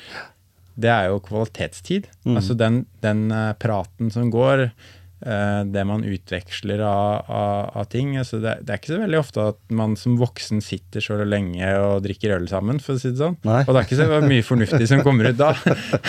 [0.75, 2.11] Det er jo kvalitetstid.
[2.27, 2.37] Mm.
[2.37, 8.17] Altså den, den uh, praten som går Eh, det man utveksler av, av, av ting.
[8.19, 11.69] Altså det, det, er ikke så veldig ofte at man som voksen sitter så lenge
[11.79, 13.37] og drikker øl sammen, for å si det sånn.
[13.47, 13.61] Nei.
[13.63, 15.53] Og det er ikke så mye fornuftig som kommer ut da.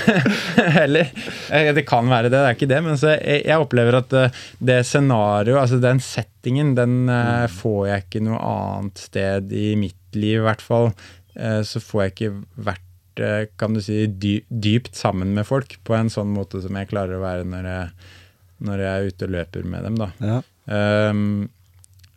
[0.80, 1.12] Heller.
[1.54, 2.80] Eh, det kan være det, det er ikke det.
[2.86, 4.40] Men jeg, jeg, opplever at eh,
[4.72, 7.54] det scenarioet, altså den settingen, den mm.
[7.60, 10.92] får jeg ikke noe annet sted i mitt liv, i hvert fall.
[11.66, 12.34] Så får jeg ikke
[12.68, 12.90] vært
[13.58, 17.24] kan du si, dypt sammen med folk på en sånn måte som jeg klarer å
[17.24, 17.88] være når jeg
[18.64, 20.00] når jeg er ute og løper med dem.
[20.00, 20.10] da.
[20.22, 20.40] Ja.
[21.12, 21.52] Um,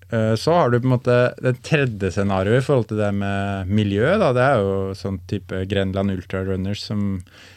[0.07, 4.12] så har du på en måte det tredje scenarioet i forhold til det med miljø.
[4.20, 7.01] da, Det er jo sånn type Grenland Ultra Runners som,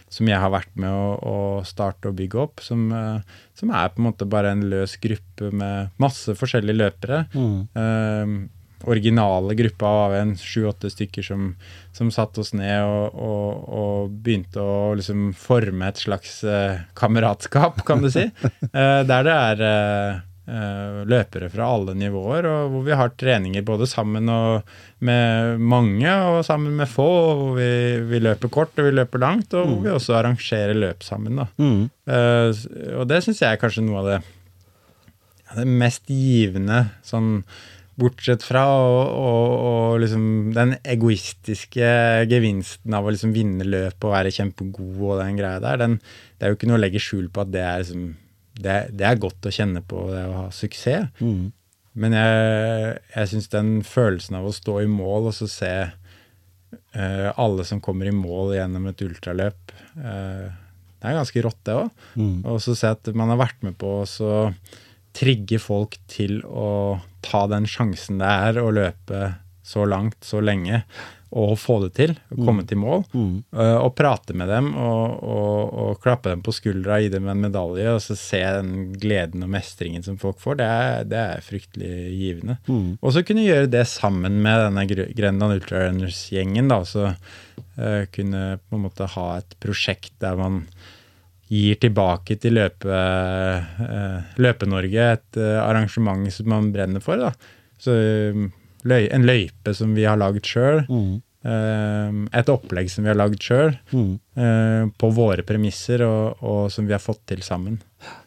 [0.10, 2.64] som jeg har vært med å, å starte og bygge opp.
[2.66, 3.22] Som, uh,
[3.54, 7.22] som, er på en måte bare en løs gruppe med masse forskjellige løpere.
[7.38, 7.60] Mm.
[7.78, 8.40] Um,
[8.84, 11.56] originale gruppa av en sju-åtte stykker som,
[11.92, 17.84] som satte oss ned og, og, og, begynte å liksom forme et slags uh, kameratskap,
[17.88, 18.30] kan du si.
[18.72, 23.86] Uh, der det er uh, løpere fra alle nivåer, og hvor vi har treninger både
[23.90, 24.72] sammen og
[25.06, 27.06] med mange og sammen med få.
[27.06, 27.72] og Hvor vi,
[28.10, 31.44] vi løper kort og vi løper langt, og hvor vi også arrangerer løp sammen.
[31.60, 31.90] Mm.
[32.96, 34.22] og det syns jeg er kanskje noe av det,
[35.50, 37.44] ja, det mest givende sånn
[38.00, 40.24] Bortsett fra og, og, og liksom
[40.56, 41.92] den egoistiske
[42.30, 46.00] gevinsten av å liksom vinne løp og være kjempegod og den greia der, den,
[46.38, 48.10] det er jo ikke noe å legge skjul på at det er, liksom,
[48.60, 51.10] det, det er godt å kjenne på det å ha suksess.
[51.20, 51.50] Mm.
[52.00, 57.30] Men jeg, jeg syns den følelsen av å stå i mål og så se uh,
[57.34, 60.48] alle som kommer i mål gjennom et ultraløp, uh,
[61.00, 62.06] det er ganske rått, det òg.
[62.20, 62.38] Mm.
[62.52, 64.08] Og så se at man har vært med på å
[65.16, 69.34] trigge folk til å ta den sjansen det er å løpe
[69.70, 70.82] så langt, så lenge,
[71.30, 72.16] og få det til.
[72.32, 73.04] Komme Komme til mål.
[73.14, 73.34] Mm.
[73.54, 77.44] Uh, og prate med dem og, og, og klappe dem på skuldra, gi dem en
[77.44, 80.58] medalje, og så se den gleden og mestringen som folk får.
[80.62, 82.58] Det er, det er fryktelig givende.
[82.66, 82.98] Mm.
[82.98, 86.72] Og så kunne gjøre det sammen med denne Grenland Ultrarunners-gjengen.
[86.74, 90.64] da, så uh, kunne på en måte ha et prosjekt der man
[91.50, 97.18] gir tilbake til løpe, uh, Løpe-Norge et arrangement som man brenner for.
[97.18, 97.32] da.
[97.80, 97.96] Så
[98.86, 100.84] løy, en løype som vi har lagd sjøl.
[100.90, 101.18] Mm.
[102.36, 104.92] Et opplegg som vi har lagd sjøl, Mm.
[105.00, 107.78] på våre premisser, og, og, som vi har fått til sammen.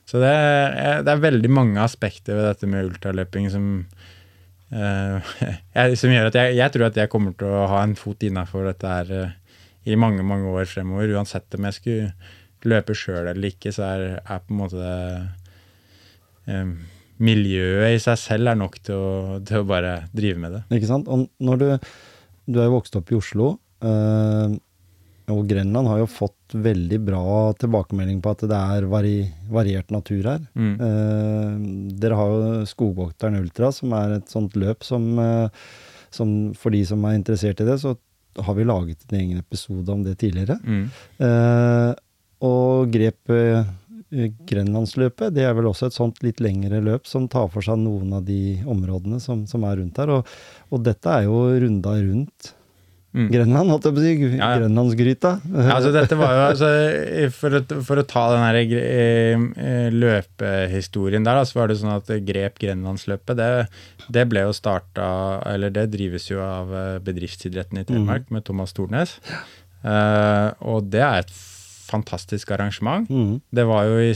[0.09, 3.67] Så det er, det er veldig mange aspekter ved dette med ultraløping som,
[6.01, 8.71] som gjør at jeg, jeg, tror at jeg kommer til å ha en fot innafor
[8.71, 9.13] dette her
[9.85, 11.13] i mange, mange år fremover.
[11.17, 12.13] Uansett om jeg skulle
[12.69, 16.59] løpe sjøl eller ikke, så er, er på en måte det
[17.23, 20.63] miljøet i seg selv er nok til å, til å, bare drive med det.
[20.79, 21.07] Ikke sant?
[21.07, 21.67] Og når du,
[22.51, 23.55] du er jo vokst opp i Oslo,
[23.87, 24.57] øh,
[25.33, 27.25] og Grenland har jo fått veldig bra
[27.61, 29.17] tilbakemelding på at det er vari,
[29.53, 30.43] variert natur her.
[30.59, 30.73] Mm.
[30.89, 31.53] Eh,
[32.03, 35.69] dere har jo Skogvokteren Ultra, som er et sånt løp som, eh,
[36.13, 37.95] som, For de som er interessert i det, så
[38.43, 40.59] har vi laget en egen episode om det tidligere.
[40.65, 40.85] Mm.
[41.21, 41.93] Uh,
[42.43, 43.31] og grep
[44.13, 48.13] Grenlandsløpet det er vel også et sånt litt lengre løp som tar for seg noen
[48.19, 50.13] av de områdene som, som er rundt her.
[50.19, 50.35] Og,
[50.69, 52.51] og, dette er jo runda rundt
[53.17, 53.31] mm.
[53.33, 54.13] Grenland, holdt jeg på å si.
[54.27, 54.51] Ja, ja.
[54.61, 55.31] Grenlandsgryta.
[55.49, 56.69] Ja, altså dette var jo, altså,
[57.39, 62.61] for, å, for å ta den her løpehistorien der, så var det sånn at Grep
[62.61, 63.49] Grenlandsløpet, det,
[64.13, 65.07] det ble jo starta
[65.49, 66.69] Eller det drives jo av
[67.07, 68.37] bedriftsidretten i Telemark mm.
[68.37, 69.17] med Thomas Tornes.
[69.83, 71.33] Uh, og det er et
[71.93, 73.11] fantastisk arrangement.
[73.11, 73.37] Mm.
[73.53, 74.15] Det i,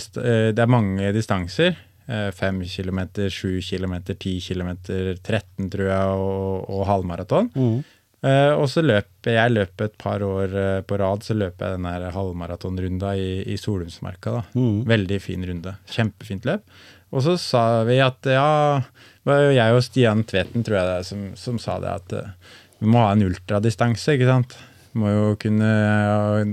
[0.56, 1.76] det er mange distanser.
[2.06, 3.00] 5 km,
[3.34, 7.48] 7 km, 10 km, 13 tror jeg, og, og halvmaraton.
[7.56, 7.80] Mm.
[8.24, 11.76] Uh, og så løper jeg løper et par år uh, på rad, så løper jeg
[11.76, 14.38] den der halvmaratonrunda i, i Solumsmarka.
[14.38, 14.42] da.
[14.56, 14.78] Mm.
[14.88, 15.74] Veldig fin runde.
[15.92, 16.64] Kjempefint løp.
[17.14, 20.88] Og så sa vi at ja Det var jo jeg og Stian Tveten, tror jeg
[20.88, 24.56] det er, som, som sa det at uh, vi må ha en ultradistanse, ikke sant.
[24.96, 25.70] Må jo kunne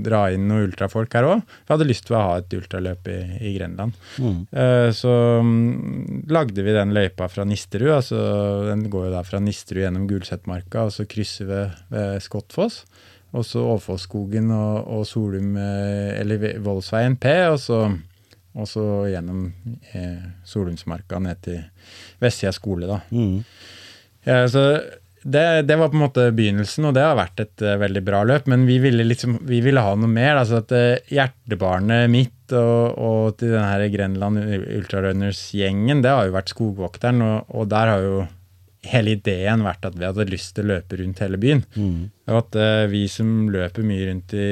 [0.04, 1.44] dra inn noen ultrafolk her òg.
[1.64, 3.96] Vi hadde lyst til å ha et ultraløp i, i Grenland.
[4.20, 4.38] Mm.
[4.52, 7.94] Uh, så um, lagde vi den løypa fra Nisterud.
[7.96, 8.20] altså
[8.68, 11.62] Den går jo da fra Nisterud gjennom Gulsetmarka, og så krysser vi
[11.94, 12.82] ved Skottfoss.
[13.34, 17.80] Og så Åfossskogen og, og Solum, eller Voldsveien P, og så,
[18.54, 19.48] og så gjennom
[19.90, 21.64] eh, Solumsmarka ned til
[22.22, 23.00] Vestsida skole, da.
[23.10, 23.40] Mm.
[24.24, 24.62] Ja, så
[25.24, 28.20] det, det, var på en måte begynnelsen, og det har vært et uh, veldig bra
[28.28, 28.48] løp.
[28.52, 30.36] Men vi ville, liksom, vi ville ha noe mer.
[30.36, 36.34] altså at uh, Hjertebarnet mitt og, og til denne her Grenland Ultrarunners-gjengen, det har jo
[36.36, 37.24] vært Skogvokteren.
[37.24, 38.18] Og, og, der har jo
[38.84, 41.64] hele ideen vært at vi hadde lyst til å løpe rundt hele byen.
[41.72, 41.96] Mm.
[42.28, 44.50] Og at uh, vi som løper mye rundt i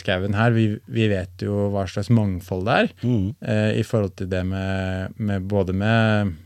[0.00, 2.90] skauen her, vi, vi, vet jo hva slags mangfold det er.
[3.04, 3.28] Mm.
[3.76, 6.36] I forhold til det med, med både med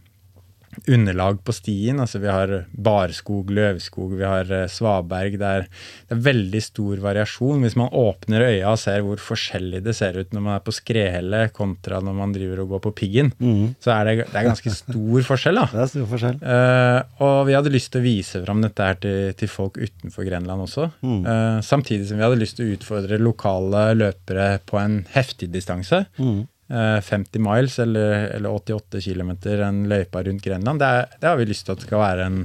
[0.87, 2.01] underlag på stien.
[2.03, 5.39] Altså vi har barskog, løvskog, vi har svaberg.
[5.41, 5.67] Det er,
[6.09, 7.65] det er, veldig stor variasjon.
[7.65, 10.75] Hvis man åpner øya og ser hvor forskjellig det ser ut når man er på
[10.75, 13.77] skredhellet kontra når man driver og går på piggen, mm.
[13.83, 15.61] så er det, det er ganske stor forskjell.
[15.61, 15.67] da.
[15.81, 16.39] Det er stor forskjell.
[16.45, 20.27] Uh, og vi hadde lyst til å vise fram dette her til, til folk utenfor
[20.29, 20.91] Grenland også.
[21.03, 21.21] Mm.
[21.27, 26.05] Uh, samtidig som vi hadde lyst til å utfordre lokale løpere på en heftig distanse.
[26.21, 26.45] Mm.
[26.71, 30.79] 50 miles eller, eller 88 km, en løypa rundt Grenland.
[30.79, 32.37] Det, er, det, har vi lyst til at skal være en,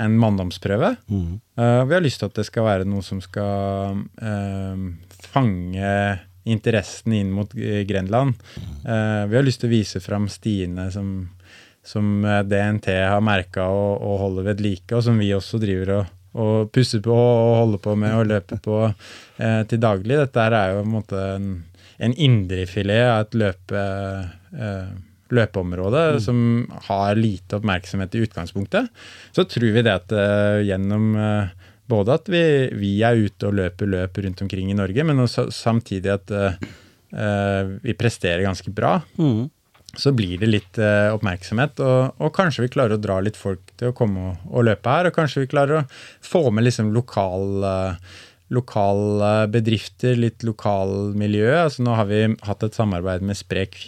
[0.00, 0.94] en manndomsprøve.
[1.12, 1.34] Mm.
[1.60, 4.86] Uh, vi har lyst til at det skal være noe som skal uh,
[5.28, 5.92] fange
[6.48, 8.40] interessen inn mot Grenland.
[8.86, 11.12] Uh, vi har lyst til å vise fram stiene som,
[11.86, 15.94] som eh, DNT har merka og, og holder ved like, og som vi også driver
[15.98, 20.18] og, og pusser på og holder på med og løper på eh, til daglig.
[20.20, 21.50] Dette her er jo på en måte en,
[22.00, 23.80] en indrefilet av et løpe,
[24.56, 24.92] eh,
[25.30, 26.20] løpeområde mm.
[26.24, 26.38] som
[26.88, 28.88] har lite oppmerksomhet i utgangspunktet.
[29.36, 32.42] Så tror vi det at eh, gjennom eh, både at vi,
[32.78, 37.72] vi, er ute og løper løp rundt omkring i Norge, men også samtidig at uh,
[37.82, 39.00] vi presterer ganske bra.
[39.18, 39.48] Mm.
[39.98, 43.72] Så blir det litt uh, oppmerksomhet, og, og, kanskje vi klarer å dra litt folk
[43.80, 45.10] til å komme og, og løpe her.
[45.10, 45.86] Og kanskje vi klarer å
[46.22, 48.20] få med liksom lokal, uh,
[48.50, 51.50] lokale bedrifter, litt lokalmiljø.
[51.64, 53.78] Altså nå har vi hatt et samarbeid med Sprek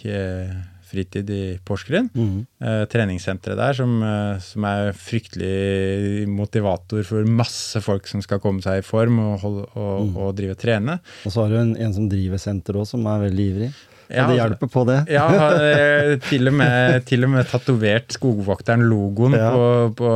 [0.93, 2.09] fritid i Porsgrunn.
[2.13, 2.43] Mm.
[2.63, 8.63] Eh, treningssenteret der som, eh, som, er fryktelig motivator for masse folk som skal komme
[8.65, 10.13] seg i form og, holde, og, mm.
[10.19, 10.99] og drive og trene.
[11.23, 13.73] Og så har du en, en som driver senter òg, som er veldig ivrig.
[14.13, 14.99] Ja, det hjelper på det.
[15.17, 15.25] ja,
[15.57, 19.51] eh, til og med, til og med tatovert Skogvokteren-logoen ja.
[19.55, 20.09] på, på,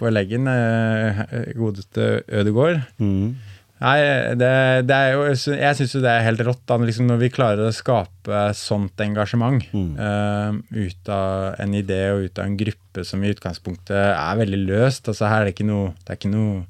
[0.00, 0.48] på, leggen.
[0.48, 1.24] Eh,
[1.58, 2.80] godeste Ødegård.
[3.02, 3.34] Mm.
[3.82, 3.98] Nei,
[4.38, 4.52] det,
[4.86, 7.66] det, er jo Jeg syns jo det er helt rått da, liksom når vi klarer
[7.66, 9.90] å skape sånt engasjement mm.
[9.98, 14.62] uh, ut av en idé og ut av en gruppe som i utgangspunktet er veldig
[14.68, 15.10] løst.
[15.10, 16.62] altså her er det ikke noe, det er ikke noe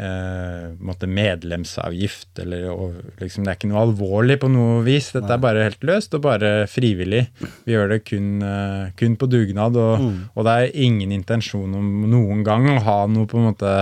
[0.00, 5.12] uh, medlemsavgift eller og, liksom, Det er ikke noe alvorlig på noe vis.
[5.14, 5.38] Dette Nei.
[5.38, 7.26] er bare helt løst og bare frivillig.
[7.66, 10.20] Vi gjør det kun, uh, kun på dugnad, og, mm.
[10.34, 13.74] og, det er ingen intensjon om noen gang å ha noe på en måte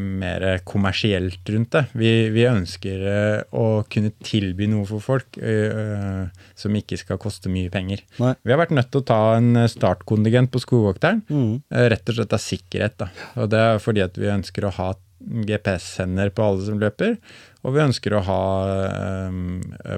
[0.00, 1.84] mer kommersielt rundt det.
[1.98, 7.52] Vi, vi ønsker uh, å kunne tilby noe for folk uh, som ikke skal koste
[7.52, 8.04] mye penger.
[8.22, 8.34] Nei.
[8.42, 11.66] Vi har vært nødt til å ta en startkontingent på Skogvokteren, mm.
[11.92, 12.96] rett og slett av sikkerhet.
[13.02, 13.10] Da.
[13.42, 14.92] Og det er fordi at vi ønsker å ha
[15.26, 17.16] GPS-sender på alle som løper,
[17.66, 18.42] og vi ønsker å ha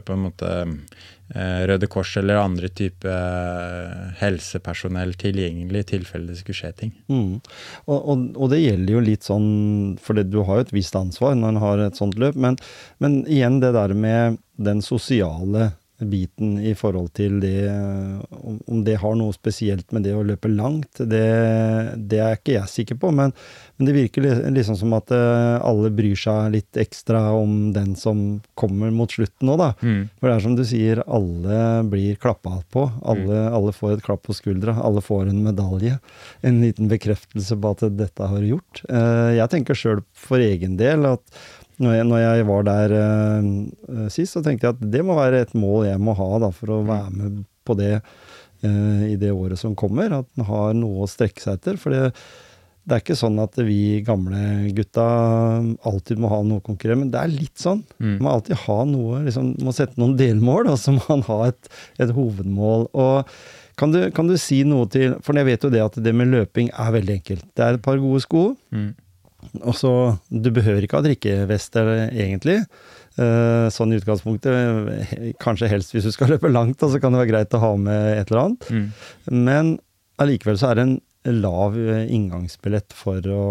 [0.07, 6.39] på en måte Eh, Røde Kors eller andre type eh, helsepersonell tilgjengelig i tilfelle det
[6.41, 6.95] skulle skje ting.
[7.13, 7.35] Mm.
[7.87, 9.51] Og, og, og, det gjelder jo litt sånn,
[10.01, 12.57] for du har jo et visst ansvar når en har et sånt løp, men,
[13.03, 17.67] men igjen det der med den sosiale biten i forhold til det
[18.71, 21.25] Om det har noe spesielt med det å løpe langt, det,
[22.11, 23.11] det er ikke jeg sikker på.
[23.15, 23.35] Men,
[23.79, 28.41] men, det virker liksom som at eh, alle bryr seg litt ekstra om den som
[28.59, 29.71] kommer mot slutten nå, da.
[29.81, 30.09] Mm.
[30.19, 31.61] For det er som du sier, alle
[31.91, 32.89] blir klappa på.
[33.03, 33.55] Alle, mm.
[33.61, 34.77] alle får et klapp på skuldra.
[34.83, 36.01] Alle får en medalje.
[36.43, 38.83] En liten bekreftelse på at dette har gjort.
[38.91, 41.41] Eh, jeg tenker sjøl for egen del at
[41.79, 45.45] når jeg, når jeg var der uh, sist, så tenkte jeg at det må være
[45.45, 46.89] et mål jeg må ha da, for å mm.
[46.91, 47.37] være med
[47.69, 50.17] på det uh, i det året som kommer.
[50.17, 51.79] At en har noe å strekke seg etter.
[51.79, 52.11] For det,
[52.89, 55.05] det, er ikke sånn at vi gamle gutta
[55.87, 57.83] alltid må ha noe å konkurrere men det er litt sånn.
[58.01, 58.15] Mm.
[58.17, 61.41] Man må alltid ha noe, liksom, må sette noen delmål, og så må man ha
[61.51, 62.89] et, et hovedmål.
[62.97, 63.33] og
[63.79, 66.33] kan du, kan du, si noe til For jeg vet jo det at det med
[66.33, 67.45] løping er veldig enkelt.
[67.55, 68.49] Det er et par gode sko.
[68.75, 68.89] Mm.
[69.63, 69.93] Og så,
[70.29, 72.59] Du behøver ikke ha drikkevest egentlig.
[73.19, 75.37] Uh, sånn i utgangspunktet.
[75.43, 78.17] Kanskje helst hvis du skal løpe langt, så kan det være greit å ha med
[78.17, 78.69] et eller annet.
[78.71, 78.89] Mm.
[79.47, 79.77] Men
[80.23, 81.75] allikevel så er det en lav
[82.09, 83.43] inngangsbillett for å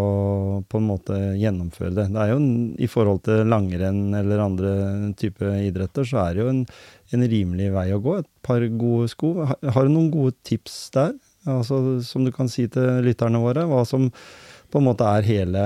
[0.69, 2.07] på en måte gjennomføre det.
[2.13, 4.73] Det er jo en, I forhold til langrenn eller andre
[5.19, 6.65] type idretter, så er det jo en,
[7.13, 8.17] en rimelig vei å gå.
[8.21, 9.33] Et par gode sko.
[9.45, 11.17] Har, du noen gode tips der?
[11.47, 13.67] Altså, som du kan si til lytterne våre?
[13.69, 14.09] Hva som
[14.67, 15.61] på en måte er hele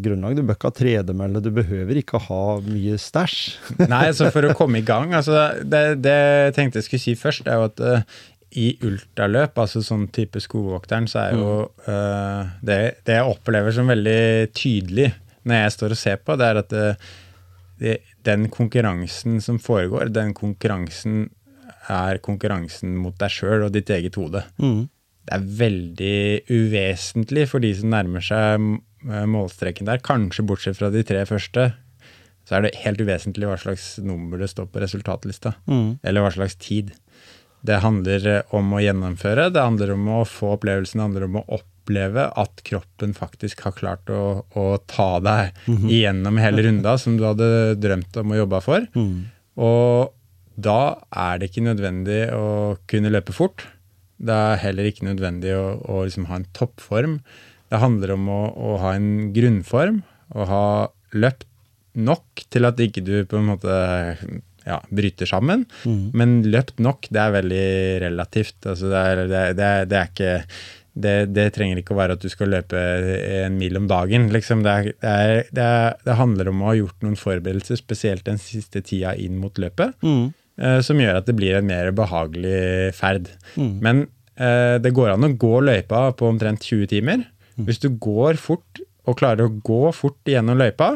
[0.00, 0.40] grunnlaget.
[0.40, 3.40] Du bør ikke ha tredemølle, du behøver ikke ha mye stæsj.
[3.92, 7.16] Nei, så for å komme i gang altså Det, det jeg tenkte jeg skulle si
[7.20, 8.20] først, er jo at uh,
[8.58, 11.50] i ultraløp, altså sånn type Skogvokteren, så er jo
[11.86, 15.10] uh, det, det, jeg opplever som veldig tydelig
[15.46, 16.86] når jeg står og ser på, det er at det,
[17.80, 21.28] det, den konkurransen som foregår, den konkurransen
[21.90, 24.44] er konkurransen mot deg sjøl og ditt eget hode.
[24.60, 24.88] Mm
[25.30, 26.16] det er veldig
[26.50, 28.64] uvesentlig for de som nærmer seg
[29.06, 30.02] eh, målstreken der.
[30.02, 31.68] Kanskje bortsett fra de tre første,
[32.48, 35.54] så er det helt uvesentlig hva slags nummer det står på resultatlista.
[35.70, 36.00] Mm.
[36.02, 36.90] Eller hva slags tid.
[37.66, 41.40] Det handler eh, om å gjennomføre, det handler om å få opplevelsen, det handler om
[41.40, 45.90] å oppleve at kroppen faktisk har klart å, å ta deg mm -hmm.
[45.90, 48.86] igjennom hele runda som du hadde drømt om å jobbe for.
[48.94, 49.28] Mm.
[49.56, 50.14] Og
[50.56, 53.66] da er det ikke nødvendig å kunne løpe fort.
[54.20, 57.20] Det er heller ikke nødvendig å, å liksom ha en toppform.
[57.70, 60.02] Det handler om å, å, ha en grunnform
[60.34, 60.64] å ha
[61.12, 61.46] løpt
[61.98, 63.74] nok til at ikke du på en måte
[64.66, 65.64] ja, bryter sammen.
[65.84, 66.02] Mm.
[66.16, 67.70] Men løpt nok, det er veldig
[68.06, 68.58] relativt.
[68.66, 70.34] Altså det, er, det, er, det, er ikke
[70.92, 72.82] det, det, trenger ikke å være at du skal løpe
[73.44, 74.28] en mil om dagen.
[74.34, 74.64] Liksom.
[74.66, 79.40] Det, er, det, handler om å ha gjort noen forberedelser, spesielt den siste tida inn
[79.40, 79.96] mot løpet.
[80.04, 80.30] Mm.
[80.60, 83.32] eh, som gjør at det blir en mer behagelig ferd.
[83.56, 84.06] Men
[84.36, 87.28] eh, det går an å gå løypa på omtrent 20 timer.
[87.60, 90.94] Hvis du går fort og klarer å gå fort gjennom løypa,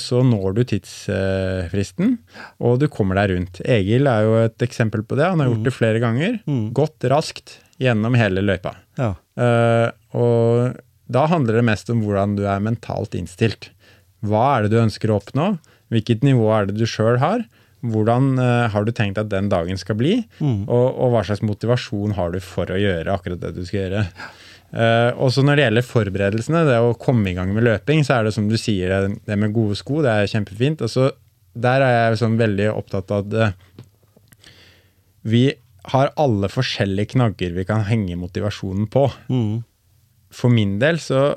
[0.00, 2.16] så når du tidsfristen,
[2.58, 3.60] og du kommer deg rundt.
[3.62, 5.28] Egil er jo et eksempel på det.
[5.28, 6.40] Han har gjort det flere ganger.
[6.74, 8.74] Gått raskt gjennom hele løypa.
[8.98, 9.12] Ja.
[9.38, 9.88] Eh,
[10.18, 10.76] og
[11.12, 13.70] da handler det mest om hvordan du er mentalt innstilt.
[14.22, 15.56] Hva er det du ønsker å oppnå?
[15.92, 17.44] Hvilket nivå er det du sjøl har?
[17.82, 20.20] Hvordan eh, har du tenkt at den dagen skal bli?
[20.70, 24.04] Og, og hva slags motivasjon har du for å gjøre akkurat det du skal gjøre?
[24.72, 28.28] Uh, også når det gjelder forberedelsene, det å komme i gang med løping, så er
[28.28, 30.84] det som du sier, det, med gode sko, det er kjempefint.
[30.84, 31.10] Og så
[31.52, 34.52] der er jeg sånn veldig opptatt av at uh,
[35.28, 35.50] vi
[35.92, 39.06] har alle forskjellige knagger vi kan henge motivasjonen på.
[39.28, 39.62] Mm.
[40.32, 41.32] For min del så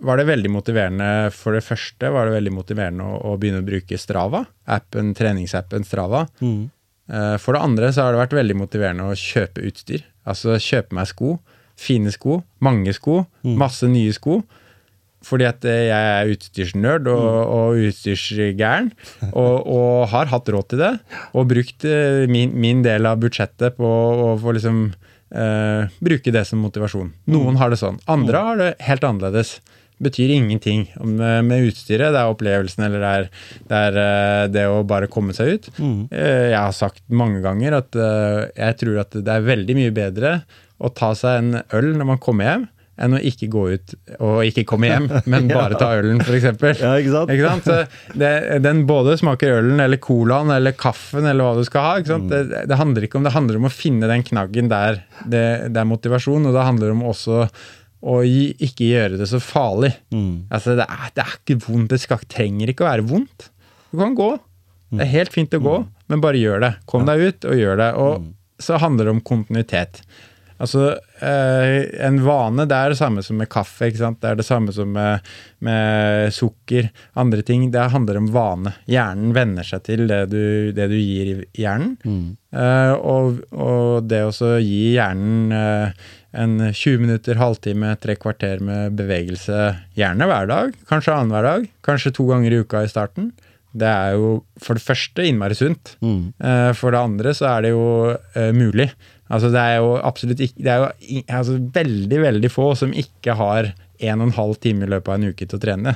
[0.00, 1.06] var det veldig motiverende
[1.36, 5.84] For det første var det veldig motiverende å, å begynne å bruke Strava, appen, treningsappen
[5.84, 6.24] Strava.
[6.40, 6.70] Mm.
[7.10, 10.06] Uh, For det andre så har det vært veldig motiverende å kjøpe utstyr.
[10.24, 11.36] Altså kjøpe meg sko.
[11.80, 13.22] Fine sko, mange sko,
[13.56, 14.42] masse nye sko.
[15.26, 18.90] Fordi at eh, jeg er utstyrsnerd og, og utstyrsgæren,
[19.30, 20.94] og, og har hatt råd til det.
[21.36, 26.46] Og brukt eh, min, min del av budsjettet på å få liksom eh, bruke det
[26.48, 27.12] som motivasjon.
[27.32, 28.00] Noen har det sånn.
[28.10, 29.58] Andre har det helt annerledes.
[30.00, 32.14] Betyr ingenting om, eh, med utstyret.
[32.16, 33.28] Det er opplevelsen eller det er,
[33.60, 35.70] det, er det å bare komme seg ut.
[35.76, 36.00] Mm.
[36.16, 40.34] Jeg har sagt mange ganger at jeg tror at det er veldig mye bedre
[40.80, 42.68] å ta seg en øl når man kommer hjem,
[43.00, 46.48] enn å ikke gå ut og ikke komme hjem, men bare ta ølen, f.eks.
[46.82, 47.32] Ja, ikke sant?
[47.32, 47.94] Ikke sant?
[48.20, 48.32] Det,
[48.64, 51.94] den både smaker ølen eller colaen eller kaffen eller hva du skal ha.
[52.02, 52.28] Ikke sant?
[52.32, 55.80] Det, det handler ikke om det handler om å finne den knaggen der det, det
[55.80, 57.46] er motivasjon, og det handler om også
[58.00, 59.90] å ikke gjøre det så farlig.
[60.52, 61.90] Altså, det er, det er ikke vondt.
[61.92, 63.50] Det skal, trenger ikke å være vondt.
[63.92, 64.30] Du kan gå.
[64.90, 65.74] Det er helt fint å gå,
[66.10, 66.70] men bare gjør det.
[66.88, 67.90] Kom deg ut og gjør det.
[68.00, 70.00] Og så handler det om kontinuitet.
[70.60, 70.90] Altså,
[71.24, 73.88] eh, En vane det er det samme som med kaffe.
[73.88, 74.20] ikke sant?
[74.20, 75.20] Det er det samme som med,
[75.64, 76.90] med sukker.
[77.16, 77.70] Andre ting.
[77.72, 78.74] Det handler om vane.
[78.90, 81.96] Hjernen venner seg til det du, det du gir hjernen.
[82.52, 86.08] Eh, og, og det å gi hjernen eh,
[86.40, 89.62] en 20 minutter, halvtime, tre kvarter med bevegelse,
[89.98, 93.32] gjerne hver dag, kanskje annenhver dag, kanskje to ganger i uka i starten,
[93.74, 95.96] det er jo for det første innmari sunt.
[96.02, 97.82] Eh, For det andre så er det jo
[98.34, 98.88] eh, mulig.
[99.30, 103.36] Altså det er jo absolutt ikke Det er jo altså veldig, veldig få som ikke
[103.38, 105.92] har en og en halv time i løpet av en uke til å trene.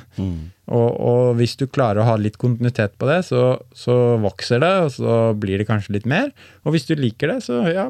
[0.68, 4.72] Og, og hvis du klarer å ha litt kontinuitet på det, så, så vokser det,
[4.84, 6.28] og så blir det kanskje litt mer.
[6.64, 7.88] Og hvis du liker det, så ja,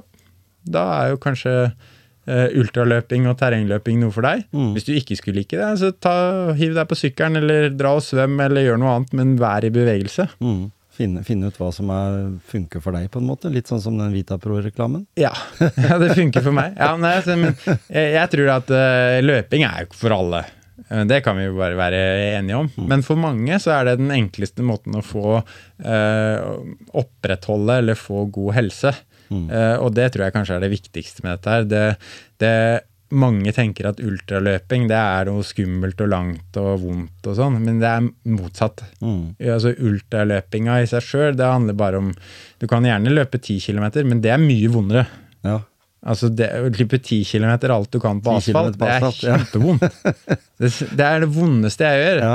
[0.65, 4.47] da er jo kanskje eh, ultraløping og terrengløping noe for deg.
[4.77, 6.15] Hvis du ikke skulle like det, så ta,
[6.59, 9.75] hiv deg på sykkelen, eller dra og svøm, eller gjør noe annet, men vær i
[9.75, 10.31] bevegelse.
[10.39, 10.71] Mm.
[10.95, 12.19] Finne, finne ut hva som er,
[12.51, 13.51] funker for deg, på en måte.
[13.51, 15.07] Litt sånn som den Vitapro-reklamen.
[15.19, 15.33] Ja.
[15.89, 16.77] ja, det funker for meg.
[16.79, 20.45] Ja, nei, altså, men jeg, jeg tror at uh, løping er jo ikke for alle.
[20.89, 22.03] Eh, Det kan vi jo bare være
[22.37, 22.71] enige om.
[22.91, 26.39] Men for mange så er det den enkleste måten å få uh,
[26.95, 28.95] opprettholde eller få god helse.
[29.35, 31.65] Eh, og det tror jeg kanskje er det viktigste med dette her.
[31.69, 31.85] Det,
[32.43, 32.55] det
[33.15, 37.79] mange tenker at ultraløping det er noe skummelt og langt og vondt og sånn, men
[37.83, 38.83] det er motsatt.
[39.41, 42.11] Altså Ultraløpinga i seg sjøl, det handler bare om
[42.61, 45.07] Du kan gjerne løpe 10 km, men det er mye vondere.
[45.45, 45.61] Ja.
[46.05, 49.39] Altså det, Å klippe 10 km alt du kan på asfalt, på asfalt, det er
[49.39, 49.89] kjempevondt.
[50.05, 50.39] ja.
[50.61, 52.21] Det, det er det vondeste jeg gjør.
[52.23, 52.35] ja.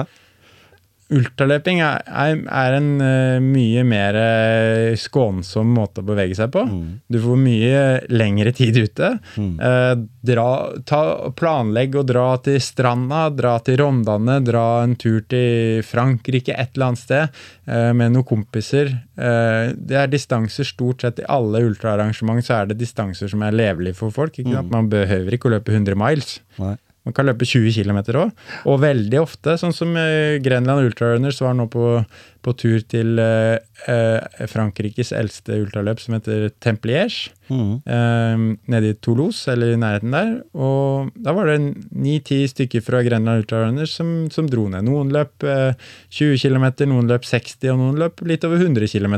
[1.10, 6.62] Ultraløping er, er, en uh, mye mer eh, skånsom måte å bevege seg på.
[7.10, 7.80] Du får mye
[8.14, 9.10] lengre tid ute.
[9.40, 9.94] Eh,
[10.30, 10.50] dra,
[10.86, 11.02] ta,
[11.34, 16.92] planlegg å dra til stranda, dra til Rondane, dra en tur til Frankrike, et eller
[16.92, 17.40] annet sted,
[17.70, 18.92] med noen kompiser.
[19.16, 23.98] Det er distanser stort sett i alle ultraarrangement, så er det distanser som er levelige
[23.98, 24.38] for folk.
[24.42, 24.70] Sant?
[24.74, 26.38] Man behøver ikke å løpe 100 miles.
[26.62, 26.76] Nei.
[27.10, 28.32] Man kan løpe 20 km òg.
[28.70, 32.04] Og veldig ofte, sånn som eh, Grenland Ultrarunners var nå på,
[32.46, 33.58] på tur til eh,
[33.90, 37.80] eh, Frankrikes eldste ultraløp, som heter Templiers, Mm.
[37.90, 40.28] eh, nede i Toulouse, eller i nærheten der.
[40.54, 41.56] Og da var det
[41.98, 44.86] ni-ti stykker fra Grenland Ultrarunners som, som dro ned.
[44.86, 45.74] Noen løp eh,
[46.14, 49.18] 20 km, noen løp 60, og noen løp litt over 100 km.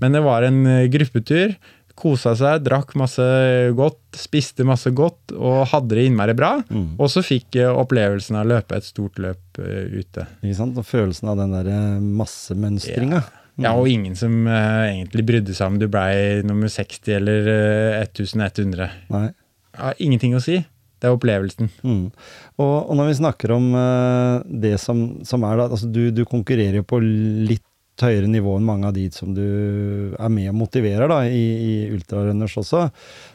[0.00, 1.52] Men det var en eh, gruppetur.
[1.98, 3.24] Kosa seg, drakk masse
[3.76, 6.52] godt, spiste masse godt og hadde det innmari bra.
[6.96, 10.28] Og så fikk opplevelsen av å løpe et stort løp eh, ute.
[10.44, 10.78] Ikke sant?
[10.78, 13.24] Og følelsen av den der eh, massemønstringa.
[13.58, 18.02] Ja, og ingen som uh, egentlig brydde seg om du blei nummer 60 eller uh,
[18.04, 18.86] 1100.
[19.10, 19.28] Nei.
[19.74, 20.60] Ja, ingenting å si.
[20.98, 21.70] Det er opplevelsen.
[21.86, 22.04] Mm.
[22.58, 26.22] Og, og når vi snakker om uh, det som, som er da altså du, du
[26.26, 27.66] konkurrerer jo på litt
[28.06, 29.44] høyere nivå enn mange av de som du
[30.14, 32.84] er med og motiverer da, i, i ultrarunners også.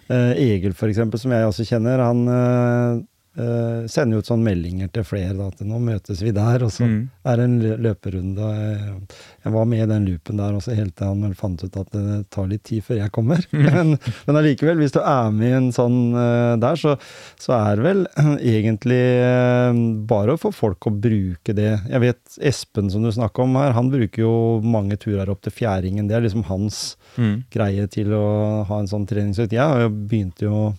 [0.08, 3.04] Eh, Egil, eksempel, som jeg også kjenner, han
[3.38, 6.84] eh, sender ut sånne meldinger til flere da, at nå møtes vi der, og så
[6.86, 7.10] Mm.
[7.26, 8.50] er det en lø- løperunde.
[8.54, 8.98] Jeg,
[9.46, 12.30] jeg var med i den loopen der også helt til han fant ut at det
[12.30, 13.42] tar litt tid før jeg kommer.
[13.54, 16.96] Men, men allikevel, hvis du er med i en sånn uh, der, så,
[17.42, 18.06] så er det vel
[18.54, 21.72] egentlig eh, bare å få folk å bruke det.
[21.90, 25.54] Jeg vet Espen som du snakker om her, han bruker jo mange turer opp til
[25.58, 26.08] Fjæringen.
[26.10, 27.44] Det er liksom hans Mm.
[27.54, 29.52] greie til å ha en sånn treningsøkt.
[29.54, 30.74] Jeg begynte jo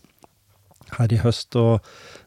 [0.98, 1.78] her i høst å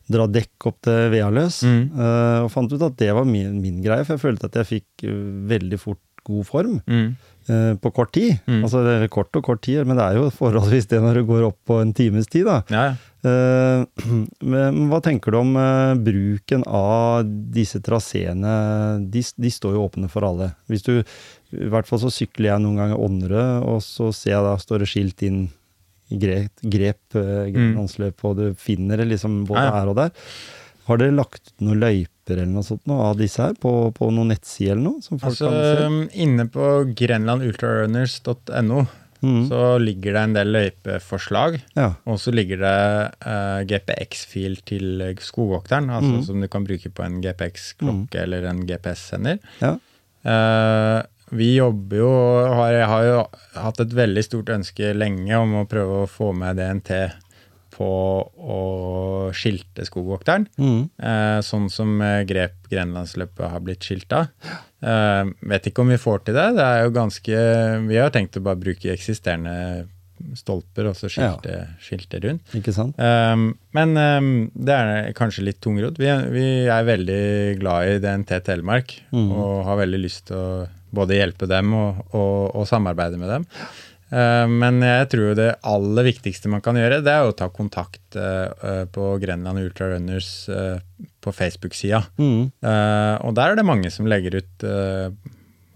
[0.09, 1.81] dra dekk opp til Vealøs, Mm.
[1.93, 4.69] Uh, og fant ut at det var min, min greie, for jeg følte at jeg
[4.73, 5.23] fikk eh,
[5.55, 7.15] veldig fort god form Mm.
[7.47, 8.39] eh, på kort tid.
[8.47, 8.63] Mm.
[8.67, 11.23] Altså det er kort og kort tid, men det er jo forholdsvis det når du
[11.29, 12.61] går opp på en times tid, da.
[12.69, 12.95] Ja, ja.
[14.47, 15.53] Men hva tenker du om
[16.05, 18.53] bruken av disse traseene?
[19.11, 20.51] De, de står jo åpne for alle.
[20.71, 20.93] Hvis du,
[21.51, 24.83] I hvert fall så sykler jeg noen ganger Ånderød, og så ser jeg da står
[24.85, 25.41] det skilt inn
[26.09, 27.73] grep, grep eh,
[28.23, 29.79] og du finner det liksom både Ja, ja.
[29.81, 30.11] her og der.
[30.87, 34.07] Har dere lagt ut noen løyper eller noe sånt noe av disse her på, på
[34.11, 35.01] noen nettsider eller noe?
[35.03, 36.21] Som folk Altså, kan se?
[36.23, 38.85] inne på grenlandultrarunners.no
[39.17, 39.47] Mm.
[39.49, 41.55] så ligger det en del løypeforslag.
[41.73, 41.87] Ja.
[42.05, 42.73] Og så ligger det
[43.25, 46.23] uh, GPX-fil til skogvokteren, altså Mm.
[46.27, 49.39] som du kan bruke på en GPX-klokke eller en GPS-sender.
[49.59, 49.71] ja.
[50.27, 51.01] Eh,
[51.35, 52.11] vi jobber jo
[52.55, 53.15] har, Jeg har jo
[53.59, 56.91] hatt et veldig stort ønske lenge om å prøve å få med DNT
[57.77, 57.89] på
[58.25, 58.61] å
[59.37, 60.47] skilte skogvokteren.
[60.57, 60.87] Mm.
[60.97, 64.23] Eh, sånn som eh, grep Grenlandsløpet har blitt skilta.
[64.81, 66.47] Eh, vet ikke om vi får til det.
[66.57, 67.43] Det er jo ganske
[67.85, 69.85] Vi har tenkt å bare bruke eksisterende
[70.37, 72.55] stolper og så skilte, skilte rundt.
[72.57, 72.97] Ikke sant?
[72.97, 75.99] Um, men um, det er kanskje litt tungrodd.
[76.01, 77.21] Vi, vi er veldig
[77.61, 79.29] glad i DNT Telemark mm.
[79.29, 80.49] og har veldig lyst til å
[80.95, 83.47] både hjelpe dem og, og, og samarbeide med dem.
[84.07, 88.15] Uh, men jeg tror det aller viktigste man kan gjøre, det er å ta kontakt
[88.15, 90.29] uh, uh, på Grenland Ultra Runners
[91.23, 92.05] på Facebook-sida.
[92.21, 92.53] Mm.
[92.55, 94.63] Og der er det mange som legger ut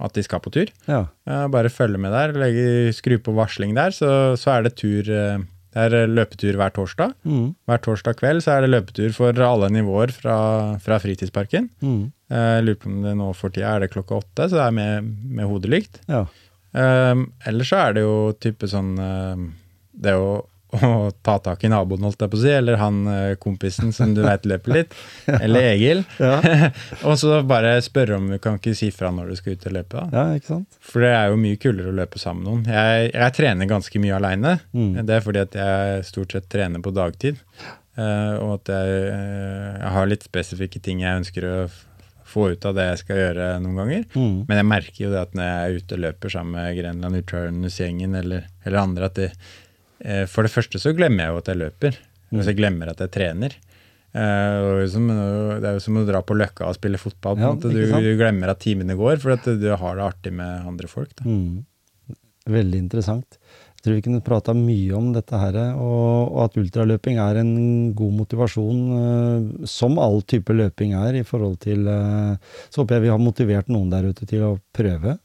[0.01, 0.69] at de skal på tur.
[0.89, 1.05] Ja.
[1.51, 2.33] Bare følge med der.
[2.39, 6.73] Legge, skru på varsling der, så, så er det tur eh, Det er løpetur hver
[6.75, 7.13] torsdag.
[7.23, 7.53] Mm.
[7.69, 10.37] Hver torsdag kveld så er det løpetur for alle nivåer fra,
[10.83, 11.69] fra fritidsparken.
[11.79, 12.01] Mm.
[12.31, 14.77] Jeg lurer på om det nå for tida er det klokka åtte, så det er
[14.77, 15.99] med, med hodelykt.
[16.07, 16.25] Ja.
[16.71, 19.49] Um, ellers så er det jo type sånn um,
[19.91, 20.37] Det å,
[20.87, 24.13] å ta tak i naboen, holdt jeg på å si, eller han eh, kompisen som
[24.15, 24.95] du veit løper litt,
[25.43, 26.05] eller Egil.
[26.21, 26.37] Ja.
[27.07, 29.75] og så bare spørre om du kan ikke si fra når du skal ut og
[29.75, 29.99] løpe.
[29.99, 30.07] da.
[30.15, 30.79] ja, ikke sant?
[30.79, 32.79] For det er jo mye kulere å løpe sammen med noen.
[32.79, 34.55] Jeg, jeg trener ganske mye aleine.
[34.71, 34.95] Mm.
[35.03, 37.43] Det er fordi at jeg stort sett trener på dagtid.
[37.99, 41.55] Uh, og at jeg, eh, jeg har litt spesifikke ting jeg ønsker å
[42.31, 44.05] få ut av det jeg skal gjøre noen ganger.
[44.15, 44.37] Mm.
[44.49, 47.19] Men jeg merker jo det at når jeg er ute og løper sammen med Grenland
[47.21, 49.27] Ultrarunners-gjengen eller, eller andre, at det,
[50.05, 51.99] eh, for det første så glemmer jeg jo at jeg løper.
[52.31, 53.57] Altså jeg glemmer at jeg trener.
[54.11, 57.39] Eh, det er som, det er jo som å dra på Løkka og spille fotball.
[57.39, 57.51] på Ja.
[57.59, 61.13] Du, du glemmer at timene går, for at du har det artig med andre folk.
[61.27, 61.65] Mm.
[62.51, 63.37] Veldig interessant.
[63.81, 67.53] Jeg tror vi kunne prata mye om dette her, og, og at ultraløping er en
[67.97, 72.37] god motivasjon, uh, som all type løping er, i forhold til uh,
[72.69, 75.15] Så håper jeg vi har motivert noen der ute til å prøve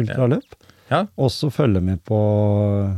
[0.00, 0.56] ultraløp.
[0.88, 1.02] Ja.
[1.20, 2.16] Også følge med på
[2.78, 2.94] eh,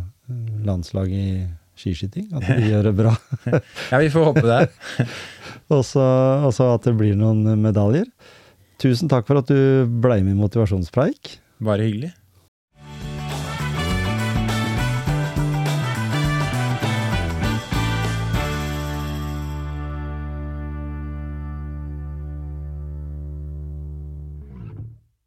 [0.62, 1.40] landslaget i
[1.80, 3.16] skiskyting, at de gjør det bra.
[3.90, 4.60] Ja, vi får håpe det.
[5.74, 8.06] Og så at det blir noen medaljer.
[8.78, 11.34] Tusen takk for at du ble med i Motivasjonspreik.
[11.66, 12.14] Bare hyggelig.